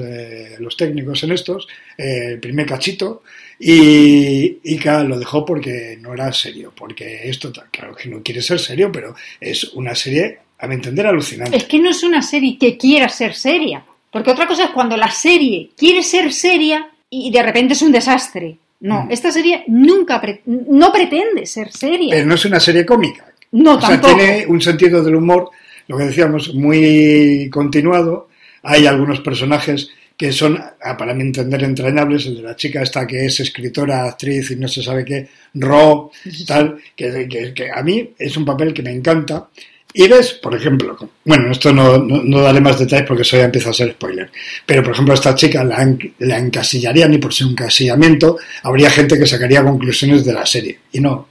los 0.58 0.76
técnicos 0.76 1.22
en 1.24 1.32
estos, 1.32 1.66
eh, 1.96 2.32
el 2.32 2.40
primer 2.40 2.66
cachito, 2.66 3.22
y, 3.58 4.58
y 4.62 4.76
claro, 4.78 5.08
lo 5.08 5.18
dejó 5.18 5.44
porque 5.44 5.98
no 6.00 6.14
era 6.14 6.32
serio, 6.32 6.72
porque 6.76 7.28
esto, 7.28 7.52
claro 7.70 7.94
que 7.94 8.08
no 8.08 8.22
quiere 8.22 8.42
ser 8.42 8.58
serio, 8.58 8.90
pero 8.92 9.14
es 9.40 9.64
una 9.74 9.94
serie, 9.94 10.38
a 10.58 10.66
mi 10.66 10.74
entender, 10.74 11.06
alucinante. 11.06 11.56
Es 11.56 11.64
que 11.64 11.78
no 11.78 11.90
es 11.90 12.02
una 12.02 12.22
serie 12.22 12.56
que 12.58 12.76
quiera 12.76 13.08
ser 13.08 13.34
seria, 13.34 13.84
porque 14.10 14.30
otra 14.30 14.46
cosa 14.46 14.64
es 14.64 14.70
cuando 14.70 14.96
la 14.96 15.10
serie 15.10 15.70
quiere 15.76 16.02
ser 16.02 16.32
seria 16.32 16.90
y 17.10 17.30
de 17.30 17.42
repente 17.42 17.74
es 17.74 17.82
un 17.82 17.92
desastre. 17.92 18.58
No, 18.80 19.04
mm. 19.04 19.10
esta 19.10 19.32
serie 19.32 19.64
nunca 19.66 20.22
no 20.46 20.92
pretende 20.92 21.46
ser 21.46 21.72
seria. 21.72 22.14
Pero 22.14 22.26
no 22.26 22.34
es 22.34 22.44
una 22.44 22.60
serie 22.60 22.86
cómica. 22.86 23.26
No, 23.50 23.74
o 23.76 23.80
sea, 23.80 24.00
tiene 24.00 24.46
un 24.46 24.60
sentido 24.60 25.02
del 25.02 25.16
humor 25.16 25.50
lo 25.88 25.96
que 25.96 26.04
decíamos, 26.04 26.54
muy 26.54 27.48
continuado. 27.50 28.28
Hay 28.62 28.86
algunos 28.86 29.20
personajes 29.20 29.90
que 30.18 30.32
son, 30.32 30.60
para 30.98 31.14
mi 31.14 31.22
entender, 31.22 31.62
entrañables. 31.62 32.26
El 32.26 32.36
de 32.36 32.42
la 32.42 32.56
chica 32.56 32.82
esta 32.82 33.06
que 33.06 33.26
es 33.26 33.38
escritora, 33.38 34.04
actriz 34.04 34.50
y 34.50 34.56
no 34.56 34.66
se 34.66 34.82
sabe 34.82 35.04
qué, 35.04 35.28
Ro, 35.54 36.10
tal, 36.46 36.78
que, 36.96 37.52
que, 37.54 37.70
a 37.70 37.82
mí 37.82 38.10
es 38.18 38.36
un 38.36 38.44
papel 38.44 38.74
que 38.74 38.82
me 38.82 38.92
encanta. 38.92 39.48
Y 39.94 40.06
ves, 40.06 40.34
por 40.34 40.54
ejemplo, 40.54 40.96
bueno, 41.24 41.50
esto 41.50 41.72
no, 41.72 41.96
no, 41.98 42.40
daré 42.40 42.60
más 42.60 42.78
detalles 42.78 43.06
porque 43.06 43.22
eso 43.22 43.38
ya 43.38 43.44
empieza 43.44 43.70
a 43.70 43.72
ser 43.72 43.92
spoiler, 43.92 44.30
pero 44.66 44.82
por 44.82 44.92
ejemplo, 44.92 45.14
esta 45.14 45.34
chica 45.34 45.64
la, 45.64 45.96
la 46.18 46.38
encasillarían 46.38 47.14
y 47.14 47.18
por 47.18 47.32
ser 47.32 47.46
un 47.46 47.52
encasillamiento 47.52 48.38
habría 48.64 48.90
gente 48.90 49.18
que 49.18 49.26
sacaría 49.26 49.64
conclusiones 49.64 50.26
de 50.26 50.34
la 50.34 50.44
serie. 50.44 50.78
Y 50.92 51.00
no, 51.00 51.26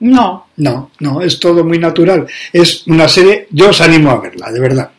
no. 0.00 0.46
No, 0.56 0.90
no, 0.98 1.22
es 1.22 1.38
todo 1.38 1.64
muy 1.64 1.78
natural. 1.78 2.26
Es 2.52 2.86
una 2.86 3.08
serie, 3.08 3.46
yo 3.50 3.70
os 3.70 3.80
animo 3.80 4.10
a 4.10 4.20
verla, 4.20 4.50
de 4.50 4.60
verdad. 4.60 4.90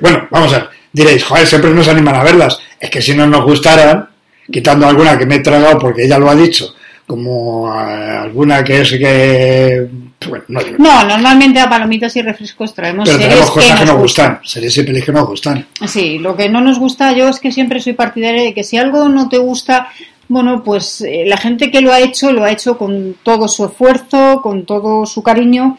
bueno, 0.00 0.28
vamos 0.30 0.52
a 0.52 0.58
ver, 0.58 0.68
diréis, 0.92 1.24
joder, 1.24 1.46
siempre 1.46 1.70
nos 1.70 1.88
animan 1.88 2.14
a 2.14 2.22
verlas. 2.22 2.58
Es 2.82 2.90
que 2.90 3.00
si 3.00 3.14
no 3.14 3.28
nos 3.28 3.44
gustaran, 3.44 4.08
quitando 4.50 4.88
alguna 4.88 5.16
que 5.16 5.24
me 5.24 5.36
he 5.36 5.38
tragado 5.38 5.78
porque 5.78 6.04
ella 6.04 6.18
lo 6.18 6.28
ha 6.28 6.34
dicho, 6.34 6.74
como 7.06 7.72
eh, 7.72 8.18
alguna 8.22 8.64
que 8.64 8.80
es 8.80 8.90
que... 8.90 9.86
Bueno, 10.28 10.44
no, 10.48 10.60
no, 10.78 11.04
normalmente 11.04 11.60
a 11.60 11.70
palomitas 11.70 12.16
y 12.16 12.22
refrescos 12.22 12.74
traemos 12.74 13.08
Pero 13.08 13.20
tenemos 13.22 13.50
cosas 13.52 13.78
que, 13.78 13.86
nos 13.86 13.96
gustan, 13.98 14.40
series 14.42 14.76
y 14.78 14.82
pelis 14.82 15.04
que 15.04 15.12
nos 15.12 15.28
gustan. 15.28 15.64
Sí, 15.86 16.18
lo 16.18 16.36
que 16.36 16.48
no 16.48 16.60
nos 16.60 16.80
gusta 16.80 17.12
yo 17.12 17.28
es 17.28 17.38
que 17.38 17.52
siempre 17.52 17.80
soy 17.80 17.92
partidaria 17.92 18.42
de 18.42 18.52
que 18.52 18.64
si 18.64 18.76
algo 18.76 19.08
no 19.08 19.28
te 19.28 19.38
gusta, 19.38 19.86
bueno, 20.26 20.64
pues 20.64 21.02
eh, 21.02 21.22
la 21.24 21.36
gente 21.36 21.70
que 21.70 21.82
lo 21.82 21.92
ha 21.92 22.00
hecho 22.00 22.32
lo 22.32 22.42
ha 22.42 22.50
hecho 22.50 22.76
con 22.76 23.14
todo 23.22 23.46
su 23.46 23.64
esfuerzo, 23.64 24.40
con 24.42 24.64
todo 24.66 25.06
su 25.06 25.22
cariño 25.22 25.78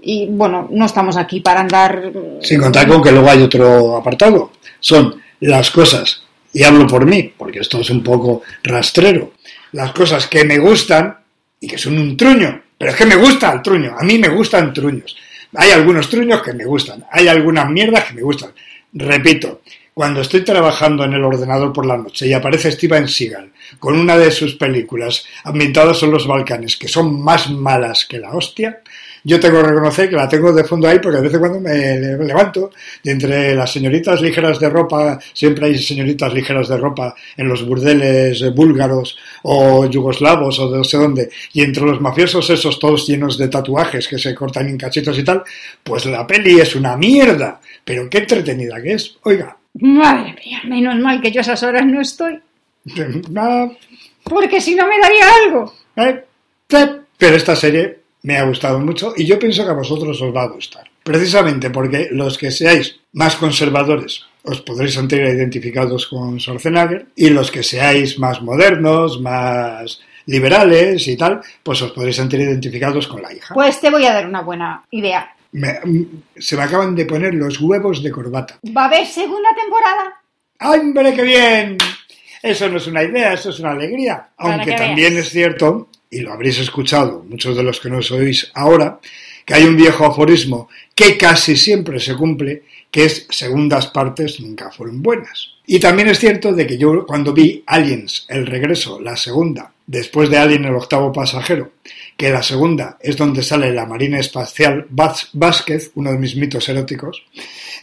y 0.00 0.28
bueno, 0.28 0.66
no 0.70 0.86
estamos 0.86 1.18
aquí 1.18 1.40
para 1.40 1.60
andar... 1.60 2.10
Sin 2.40 2.58
contar 2.58 2.88
con 2.88 3.02
que 3.02 3.12
luego 3.12 3.28
hay 3.28 3.42
otro 3.42 3.96
apartado. 3.96 4.52
Son 4.80 5.14
las 5.40 5.70
cosas, 5.70 6.22
y 6.52 6.62
hablo 6.62 6.86
por 6.86 7.06
mí, 7.06 7.32
porque 7.36 7.60
esto 7.60 7.80
es 7.80 7.90
un 7.90 8.02
poco 8.02 8.42
rastrero, 8.62 9.34
las 9.72 9.92
cosas 9.92 10.26
que 10.26 10.44
me 10.44 10.58
gustan 10.58 11.16
y 11.60 11.66
que 11.66 11.78
son 11.78 11.98
un 11.98 12.16
truño, 12.16 12.62
pero 12.76 12.92
es 12.92 12.96
que 12.96 13.06
me 13.06 13.16
gusta 13.16 13.52
el 13.52 13.62
truño, 13.62 13.94
a 13.98 14.02
mí 14.02 14.18
me 14.18 14.28
gustan 14.28 14.72
truños. 14.72 15.16
Hay 15.54 15.70
algunos 15.70 16.08
truños 16.08 16.42
que 16.42 16.52
me 16.52 16.64
gustan, 16.64 17.04
hay 17.10 17.28
algunas 17.28 17.70
mierdas 17.70 18.04
que 18.04 18.14
me 18.14 18.22
gustan. 18.22 18.50
Repito, 18.92 19.62
cuando 19.94 20.20
estoy 20.20 20.44
trabajando 20.44 21.04
en 21.04 21.14
el 21.14 21.24
ordenador 21.24 21.72
por 21.72 21.84
la 21.84 21.96
noche 21.96 22.28
y 22.28 22.32
aparece 22.32 22.70
Steven 22.70 23.08
Seagal 23.08 23.50
con 23.78 23.98
una 23.98 24.16
de 24.16 24.30
sus 24.30 24.54
películas 24.54 25.26
ambientadas 25.44 26.02
en 26.02 26.12
los 26.12 26.26
Balcanes 26.26 26.76
que 26.76 26.88
son 26.88 27.20
más 27.20 27.50
malas 27.50 28.06
que 28.06 28.18
la 28.18 28.30
hostia, 28.30 28.80
yo 29.28 29.38
tengo 29.38 29.60
que 29.60 29.68
reconocer 29.68 30.08
que 30.08 30.16
la 30.16 30.26
tengo 30.26 30.54
de 30.54 30.64
fondo 30.64 30.88
ahí 30.88 30.98
porque 31.00 31.18
a 31.18 31.20
veces 31.20 31.38
cuando 31.38 31.60
me 31.60 32.16
levanto 32.16 32.70
y 33.02 33.10
entre 33.10 33.54
las 33.54 33.70
señoritas 33.70 34.22
ligeras 34.22 34.58
de 34.58 34.70
ropa, 34.70 35.18
siempre 35.34 35.66
hay 35.66 35.78
señoritas 35.78 36.32
ligeras 36.32 36.66
de 36.66 36.78
ropa 36.78 37.14
en 37.36 37.46
los 37.46 37.66
burdeles 37.66 38.54
búlgaros 38.54 39.18
o 39.42 39.84
yugoslavos 39.84 40.58
o 40.60 40.70
de 40.70 40.78
no 40.78 40.84
sé 40.84 40.96
dónde, 40.96 41.28
y 41.52 41.60
entre 41.60 41.84
los 41.84 42.00
mafiosos 42.00 42.48
esos 42.48 42.78
todos 42.78 43.06
llenos 43.06 43.36
de 43.36 43.48
tatuajes 43.48 44.08
que 44.08 44.18
se 44.18 44.34
cortan 44.34 44.66
en 44.66 44.78
cachitos 44.78 45.18
y 45.18 45.24
tal, 45.24 45.42
pues 45.82 46.06
la 46.06 46.26
peli 46.26 46.58
es 46.58 46.74
una 46.74 46.96
mierda, 46.96 47.60
pero 47.84 48.08
qué 48.08 48.18
entretenida 48.18 48.80
que 48.80 48.94
es. 48.94 49.18
Oiga, 49.24 49.58
Madre 49.74 50.34
mía, 50.42 50.62
menos 50.64 50.98
mal 51.00 51.20
que 51.20 51.30
yo 51.30 51.40
a 51.40 51.42
esas 51.42 51.62
horas 51.62 51.84
no 51.84 52.00
estoy. 52.00 52.40
No. 53.30 53.76
Porque 54.24 54.58
si 54.62 54.74
no 54.74 54.86
me 54.86 54.98
daría 54.98 55.24
algo. 55.44 55.74
Eh, 55.96 56.24
pero 57.18 57.36
esta 57.36 57.54
serie 57.54 58.07
me 58.22 58.36
ha 58.36 58.44
gustado 58.44 58.78
mucho 58.80 59.14
y 59.16 59.26
yo 59.26 59.38
pienso 59.38 59.64
que 59.64 59.70
a 59.70 59.74
vosotros 59.74 60.20
os 60.20 60.34
va 60.34 60.42
a 60.42 60.48
gustar. 60.48 60.88
Precisamente 61.02 61.70
porque 61.70 62.08
los 62.10 62.36
que 62.36 62.50
seáis 62.50 63.00
más 63.12 63.36
conservadores 63.36 64.24
os 64.42 64.60
podréis 64.62 64.94
sentir 64.94 65.20
identificados 65.20 66.06
con 66.06 66.38
Schwarzenegger 66.38 67.06
y 67.16 67.30
los 67.30 67.50
que 67.50 67.62
seáis 67.62 68.18
más 68.18 68.42
modernos, 68.42 69.20
más 69.20 70.00
liberales 70.26 71.08
y 71.08 71.16
tal, 71.16 71.40
pues 71.62 71.80
os 71.82 71.92
podréis 71.92 72.16
sentir 72.16 72.40
identificados 72.40 73.06
con 73.06 73.22
la 73.22 73.32
hija. 73.32 73.54
Pues 73.54 73.80
te 73.80 73.90
voy 73.90 74.04
a 74.04 74.12
dar 74.12 74.26
una 74.26 74.42
buena 74.42 74.84
idea. 74.90 75.34
Mm, 75.52 76.02
se 76.36 76.56
me 76.56 76.62
acaban 76.62 76.94
de 76.94 77.06
poner 77.06 77.34
los 77.34 77.60
huevos 77.60 78.02
de 78.02 78.10
corbata. 78.10 78.58
¿Va 78.76 78.82
a 78.82 78.86
haber 78.86 79.06
segunda 79.06 79.48
temporada? 79.54 80.22
¡Ay, 80.58 80.80
hombre, 80.80 81.14
qué 81.14 81.22
bien! 81.22 81.78
Eso 82.42 82.68
no 82.68 82.76
es 82.76 82.86
una 82.86 83.02
idea, 83.02 83.32
eso 83.32 83.50
es 83.50 83.58
una 83.58 83.72
alegría. 83.72 84.28
Aunque 84.36 84.72
también 84.72 85.16
es 85.16 85.30
cierto, 85.30 85.88
y 86.10 86.20
lo 86.20 86.32
habréis 86.32 86.58
escuchado 86.58 87.24
muchos 87.28 87.56
de 87.56 87.62
los 87.62 87.80
que 87.80 87.90
nos 87.90 88.10
oís 88.10 88.50
ahora, 88.54 89.00
que 89.44 89.54
hay 89.54 89.64
un 89.64 89.76
viejo 89.76 90.06
aforismo 90.06 90.68
que 90.94 91.16
casi 91.16 91.56
siempre 91.56 92.00
se 92.00 92.16
cumple, 92.16 92.64
que 92.90 93.04
es 93.04 93.26
segundas 93.30 93.88
partes 93.88 94.40
nunca 94.40 94.70
fueron 94.70 95.02
buenas. 95.02 95.50
Y 95.66 95.78
también 95.78 96.08
es 96.08 96.18
cierto 96.18 96.52
de 96.52 96.66
que 96.66 96.78
yo 96.78 97.04
cuando 97.06 97.32
vi 97.32 97.62
Aliens, 97.66 98.26
el 98.28 98.46
regreso, 98.46 99.00
la 99.00 99.16
segunda, 99.16 99.72
después 99.86 100.30
de 100.30 100.38
Alien 100.38 100.64
el 100.64 100.74
octavo 100.74 101.12
pasajero, 101.12 101.72
que 102.16 102.30
la 102.30 102.42
segunda 102.42 102.96
es 103.00 103.16
donde 103.16 103.42
sale 103.42 103.72
la 103.72 103.86
Marina 103.86 104.18
Espacial 104.18 104.86
Vázquez, 104.90 105.92
uno 105.94 106.10
de 106.10 106.18
mis 106.18 106.36
mitos 106.36 106.68
eróticos, 106.68 107.22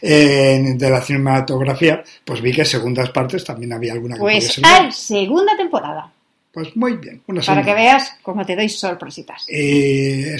de 0.00 0.90
la 0.90 1.00
cinematografía, 1.00 2.02
pues 2.24 2.40
vi 2.40 2.52
que 2.52 2.64
segundas 2.64 3.10
partes 3.10 3.44
también 3.44 3.72
había 3.72 3.92
alguna 3.92 4.16
que 4.16 4.20
Pues 4.20 4.60
hay 4.62 4.92
segunda 4.92 5.56
temporada. 5.56 6.12
Pues 6.56 6.74
muy 6.74 6.96
bien. 6.96 7.20
Para 7.44 7.62
que 7.62 7.74
veas 7.74 8.16
cómo 8.22 8.42
te 8.46 8.56
doy 8.56 8.70
sorpresitas. 8.70 9.44
Eh, 9.46 10.34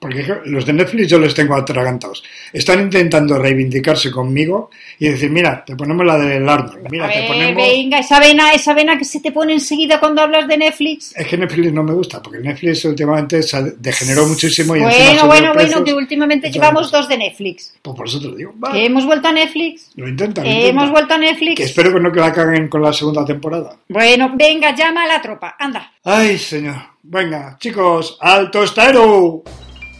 porque 0.00 0.26
los 0.46 0.66
de 0.66 0.72
Netflix 0.72 1.06
yo 1.06 1.16
les 1.20 1.32
tengo 1.32 1.54
atragantados. 1.54 2.24
Están 2.52 2.80
intentando 2.80 3.38
reivindicarse 3.38 4.10
conmigo 4.10 4.70
y 4.98 5.10
decir, 5.10 5.30
mira, 5.30 5.64
te 5.64 5.76
ponemos 5.76 6.04
la 6.04 6.18
del 6.18 6.48
Arnold. 6.48 6.88
Mira, 6.90 7.08
te 7.08 7.28
ponemos... 7.28 7.54
Venga, 7.54 8.00
esa 8.00 8.18
vena, 8.18 8.52
esa 8.52 8.74
vena 8.74 8.98
que 8.98 9.04
se 9.04 9.20
te 9.20 9.30
pone 9.30 9.52
enseguida 9.52 10.00
cuando 10.00 10.22
hablas 10.22 10.48
de 10.48 10.56
Netflix. 10.56 11.14
Es 11.16 11.24
que 11.24 11.38
Netflix 11.38 11.72
no 11.72 11.84
me 11.84 11.92
gusta, 11.92 12.20
porque 12.20 12.40
Netflix 12.40 12.84
últimamente 12.86 13.40
se 13.40 13.62
degeneró 13.78 14.26
muchísimo. 14.26 14.74
Y 14.74 14.80
bueno, 14.80 15.26
bueno, 15.28 15.54
bueno, 15.54 15.84
que 15.84 15.94
últimamente 15.94 16.50
llevamos 16.50 16.90
dos 16.90 17.08
de 17.08 17.16
Netflix. 17.16 17.74
Pues 17.80 17.96
por 17.96 18.08
eso 18.08 18.18
te 18.18 18.26
lo 18.26 18.34
digo. 18.34 18.54
Que 18.72 18.86
hemos 18.86 19.06
vuelto 19.06 19.28
a 19.28 19.32
Netflix. 19.32 19.92
Lo 19.94 20.08
intentan. 20.08 20.44
hemos 20.46 20.90
vuelto 20.90 21.14
a 21.14 21.18
Netflix. 21.18 21.54
Que 21.54 21.62
espero 21.62 21.94
que 21.94 22.00
no 22.00 22.10
que 22.10 22.18
la 22.18 22.32
caguen 22.32 22.66
con 22.66 22.82
la 22.82 22.92
segunda 22.92 23.24
temporada. 23.24 23.76
Bueno, 23.88 24.32
venga, 24.34 24.74
llama 24.74 25.04
a 25.04 25.06
la 25.06 25.22
tropa 25.22 25.43
anda. 25.58 25.92
Ay, 26.04 26.38
señor. 26.38 26.76
Venga, 27.02 27.56
chicos, 27.58 28.16
alto 28.20 28.62
estero. 28.62 29.42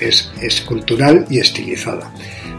Es, 0.00 0.32
es 0.40 0.62
cultural 0.62 1.26
y 1.30 1.38
estilizada 1.38 2.10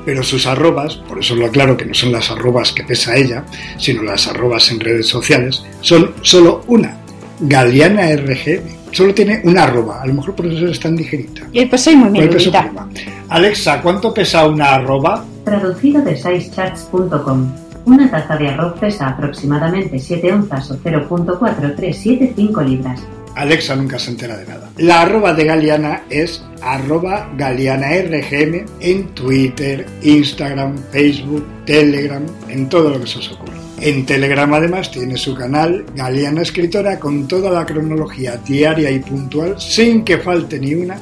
pero 0.06 0.24
sus 0.24 0.46
arrobas, 0.46 0.96
por 0.96 1.20
eso 1.20 1.36
lo 1.36 1.46
aclaro 1.46 1.78
que 1.78 1.86
no 1.86 1.94
son 1.94 2.12
las 2.12 2.30
arrobas 2.30 2.72
que 2.74 2.84
pesa 2.84 3.16
ella, 3.16 3.46
sino 3.78 4.04
las 4.04 4.28
arrobas 4.28 4.70
en 4.72 4.80
redes 4.80 5.08
sociales, 5.08 5.64
son 5.82 6.14
solo 6.22 6.62
una, 6.68 6.98
Galeana 7.40 8.16
RGM. 8.16 8.83
Solo 8.94 9.14
tiene 9.14 9.42
una 9.44 9.64
arroba, 9.64 10.02
a 10.02 10.06
lo 10.06 10.14
mejor 10.14 10.36
por 10.36 10.46
eso 10.46 10.68
es 10.68 10.80
tan 10.80 10.96
ligerita. 10.96 11.42
Y 11.52 11.66
pues 11.66 11.82
soy 11.82 11.96
muy 11.96 12.12
peso 12.28 12.52
menudita. 12.52 12.88
Alexa, 13.30 13.82
¿cuánto 13.82 14.14
pesa 14.14 14.48
una 14.48 14.76
arroba? 14.76 15.26
Traducido 15.44 16.02
de 16.04 16.16
sizecharts.com. 16.16 17.52
Una 17.86 18.10
taza 18.10 18.38
de 18.38 18.50
arroz 18.50 18.80
pesa 18.80 19.10
aproximadamente 19.10 19.98
7 19.98 20.32
onzas 20.32 20.72
o 20.72 20.78
0.4375 20.78 22.66
libras. 22.66 23.02
Alexa 23.36 23.76
nunca 23.76 23.98
se 23.98 24.12
entera 24.12 24.38
de 24.38 24.46
nada. 24.46 24.70
La 24.78 25.02
arroba 25.02 25.34
de 25.34 25.46
Galeana 25.46 26.04
es 26.10 26.46
arroba 26.62 27.30
GaleanaRGM 27.36 28.66
en 28.80 29.08
Twitter, 29.16 29.88
Instagram, 30.04 30.78
Facebook, 30.92 31.46
Telegram, 31.66 32.24
en 32.48 32.70
todo 32.70 32.92
lo 32.92 33.00
que 33.00 33.08
se 33.08 33.20
os 33.20 33.32
ocurra. 33.32 33.53
En 33.86 34.06
Telegram 34.06 34.54
además 34.54 34.90
tiene 34.92 35.18
su 35.18 35.36
canal 35.36 35.86
Galeana 35.94 36.42
Escritora 36.42 36.98
con 36.98 37.28
toda 37.28 37.52
la 37.52 37.66
cronología 37.66 38.38
diaria 38.38 38.90
y 38.90 39.00
puntual 39.00 39.60
sin 39.60 40.06
que 40.06 40.20
falte 40.20 40.58
ni 40.58 40.74
una 40.74 40.98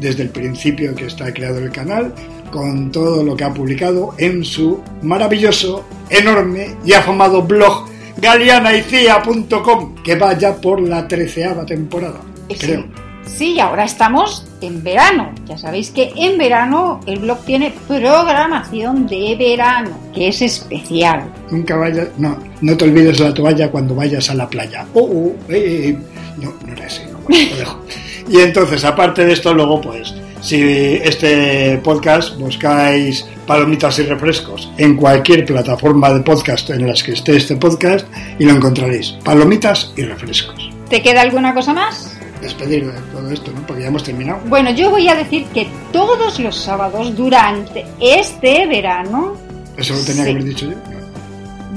desde 0.00 0.22
el 0.22 0.30
principio 0.30 0.94
que 0.94 1.04
está 1.04 1.30
creado 1.34 1.58
el 1.58 1.70
canal 1.70 2.14
con 2.50 2.90
todo 2.90 3.22
lo 3.22 3.36
que 3.36 3.44
ha 3.44 3.52
publicado 3.52 4.14
en 4.16 4.46
su 4.46 4.80
maravilloso, 5.02 5.84
enorme 6.08 6.74
y 6.86 6.94
afamado 6.94 7.42
blog 7.42 7.90
galeanaicia.com 8.16 9.96
que 10.02 10.16
va 10.16 10.32
ya 10.32 10.56
por 10.56 10.80
la 10.80 11.06
treceava 11.06 11.66
temporada, 11.66 12.22
creo. 12.58 13.11
Sí, 13.26 13.58
ahora 13.60 13.84
estamos 13.84 14.44
en 14.60 14.82
verano. 14.82 15.32
Ya 15.46 15.56
sabéis 15.56 15.90
que 15.90 16.12
en 16.16 16.38
verano 16.38 17.00
el 17.06 17.20
blog 17.20 17.44
tiene 17.44 17.72
programación 17.86 19.06
de 19.06 19.36
verano, 19.38 19.90
que 20.14 20.28
es 20.28 20.42
especial. 20.42 21.24
Nunca 21.50 21.76
vayas, 21.76 22.08
no, 22.18 22.36
no 22.60 22.76
te 22.76 22.84
olvides 22.84 23.20
la 23.20 23.32
toalla 23.32 23.70
cuando 23.70 23.94
vayas 23.94 24.28
a 24.30 24.34
la 24.34 24.48
playa. 24.48 24.86
Oh, 24.94 25.00
oh, 25.02 25.52
eh, 25.52 25.88
eh. 25.88 25.98
No, 26.38 26.52
no 26.66 26.72
era 26.72 26.86
ese, 26.86 27.06
no, 27.06 27.18
bueno, 27.28 27.50
lo 27.50 27.56
dejo. 27.56 27.80
Y 28.28 28.38
entonces, 28.38 28.84
aparte 28.84 29.24
de 29.24 29.32
esto, 29.32 29.52
luego 29.52 29.80
pues, 29.80 30.14
si 30.40 30.60
este 31.02 31.78
podcast 31.78 32.36
buscáis 32.38 33.26
palomitas 33.46 33.98
y 33.98 34.02
refrescos 34.02 34.70
en 34.78 34.96
cualquier 34.96 35.44
plataforma 35.44 36.12
de 36.12 36.20
podcast 36.20 36.70
en 36.70 36.86
las 36.86 37.02
que 37.02 37.12
esté 37.12 37.36
este 37.36 37.56
podcast 37.56 38.06
y 38.38 38.44
lo 38.44 38.52
encontraréis. 38.52 39.12
Palomitas 39.24 39.92
y 39.96 40.02
refrescos. 40.02 40.70
¿Te 40.88 41.02
queda 41.02 41.22
alguna 41.22 41.54
cosa 41.54 41.72
más? 41.72 42.11
Despedir 42.42 42.92
de 42.92 43.00
todo 43.12 43.30
esto, 43.30 43.52
¿no? 43.52 43.64
Porque 43.66 43.82
ya 43.82 43.88
hemos 43.88 44.02
terminado. 44.04 44.40
Bueno, 44.46 44.70
yo 44.72 44.90
voy 44.90 45.08
a 45.08 45.14
decir 45.14 45.46
que 45.54 45.68
todos 45.92 46.38
los 46.40 46.56
sábados 46.56 47.16
durante 47.16 47.86
este 48.00 48.66
verano 48.66 49.34
Eso 49.76 49.94
lo 49.94 50.00
tenía 50.00 50.24
Sí. 50.24 50.24
que 50.24 50.30
haber 50.32 50.44
dicho 50.44 50.66
yo. 50.70 50.76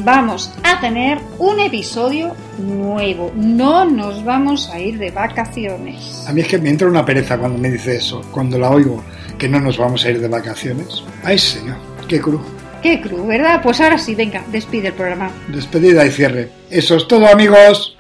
vamos 0.04 0.52
a 0.64 0.80
tener 0.82 1.20
un 1.40 1.60
episodio 1.60 2.34
nuevo. 2.58 3.32
No 3.36 3.86
nos 3.86 4.24
vamos 4.26 4.70
a 4.70 4.80
ir 4.80 4.98
de 4.98 5.12
vacaciones. 5.12 6.26
A 6.28 6.34
mí 6.34 6.42
es 6.42 6.48
que 6.48 6.58
me 6.58 6.70
entra 6.70 6.88
una 6.88 7.06
pereza 7.06 7.38
cuando 7.38 7.58
me 7.58 7.70
dice 7.72 7.96
eso, 7.98 8.22
cuando 8.32 8.58
la 8.60 8.70
oigo, 8.72 9.02
que 9.38 9.48
no 9.48 9.60
nos 9.62 9.78
vamos 9.78 10.04
a 10.04 10.10
ir 10.12 10.20
de 10.20 10.28
vacaciones. 10.28 11.04
Ay, 11.24 11.38
señor, 11.40 11.78
qué 12.08 12.20
cruz. 12.20 12.42
Qué 12.86 13.02
cru, 13.02 13.26
¿verdad? 13.26 13.62
Pues 13.64 13.82
ahora 13.82 13.98
sí, 13.98 14.14
venga, 14.14 14.44
despide 14.52 14.90
el 14.90 14.94
programa. 14.94 15.32
Despedida 15.48 16.06
y 16.06 16.12
cierre. 16.12 16.52
Eso 16.70 16.98
es 16.98 17.08
todo, 17.08 17.26
amigos. 17.28 17.98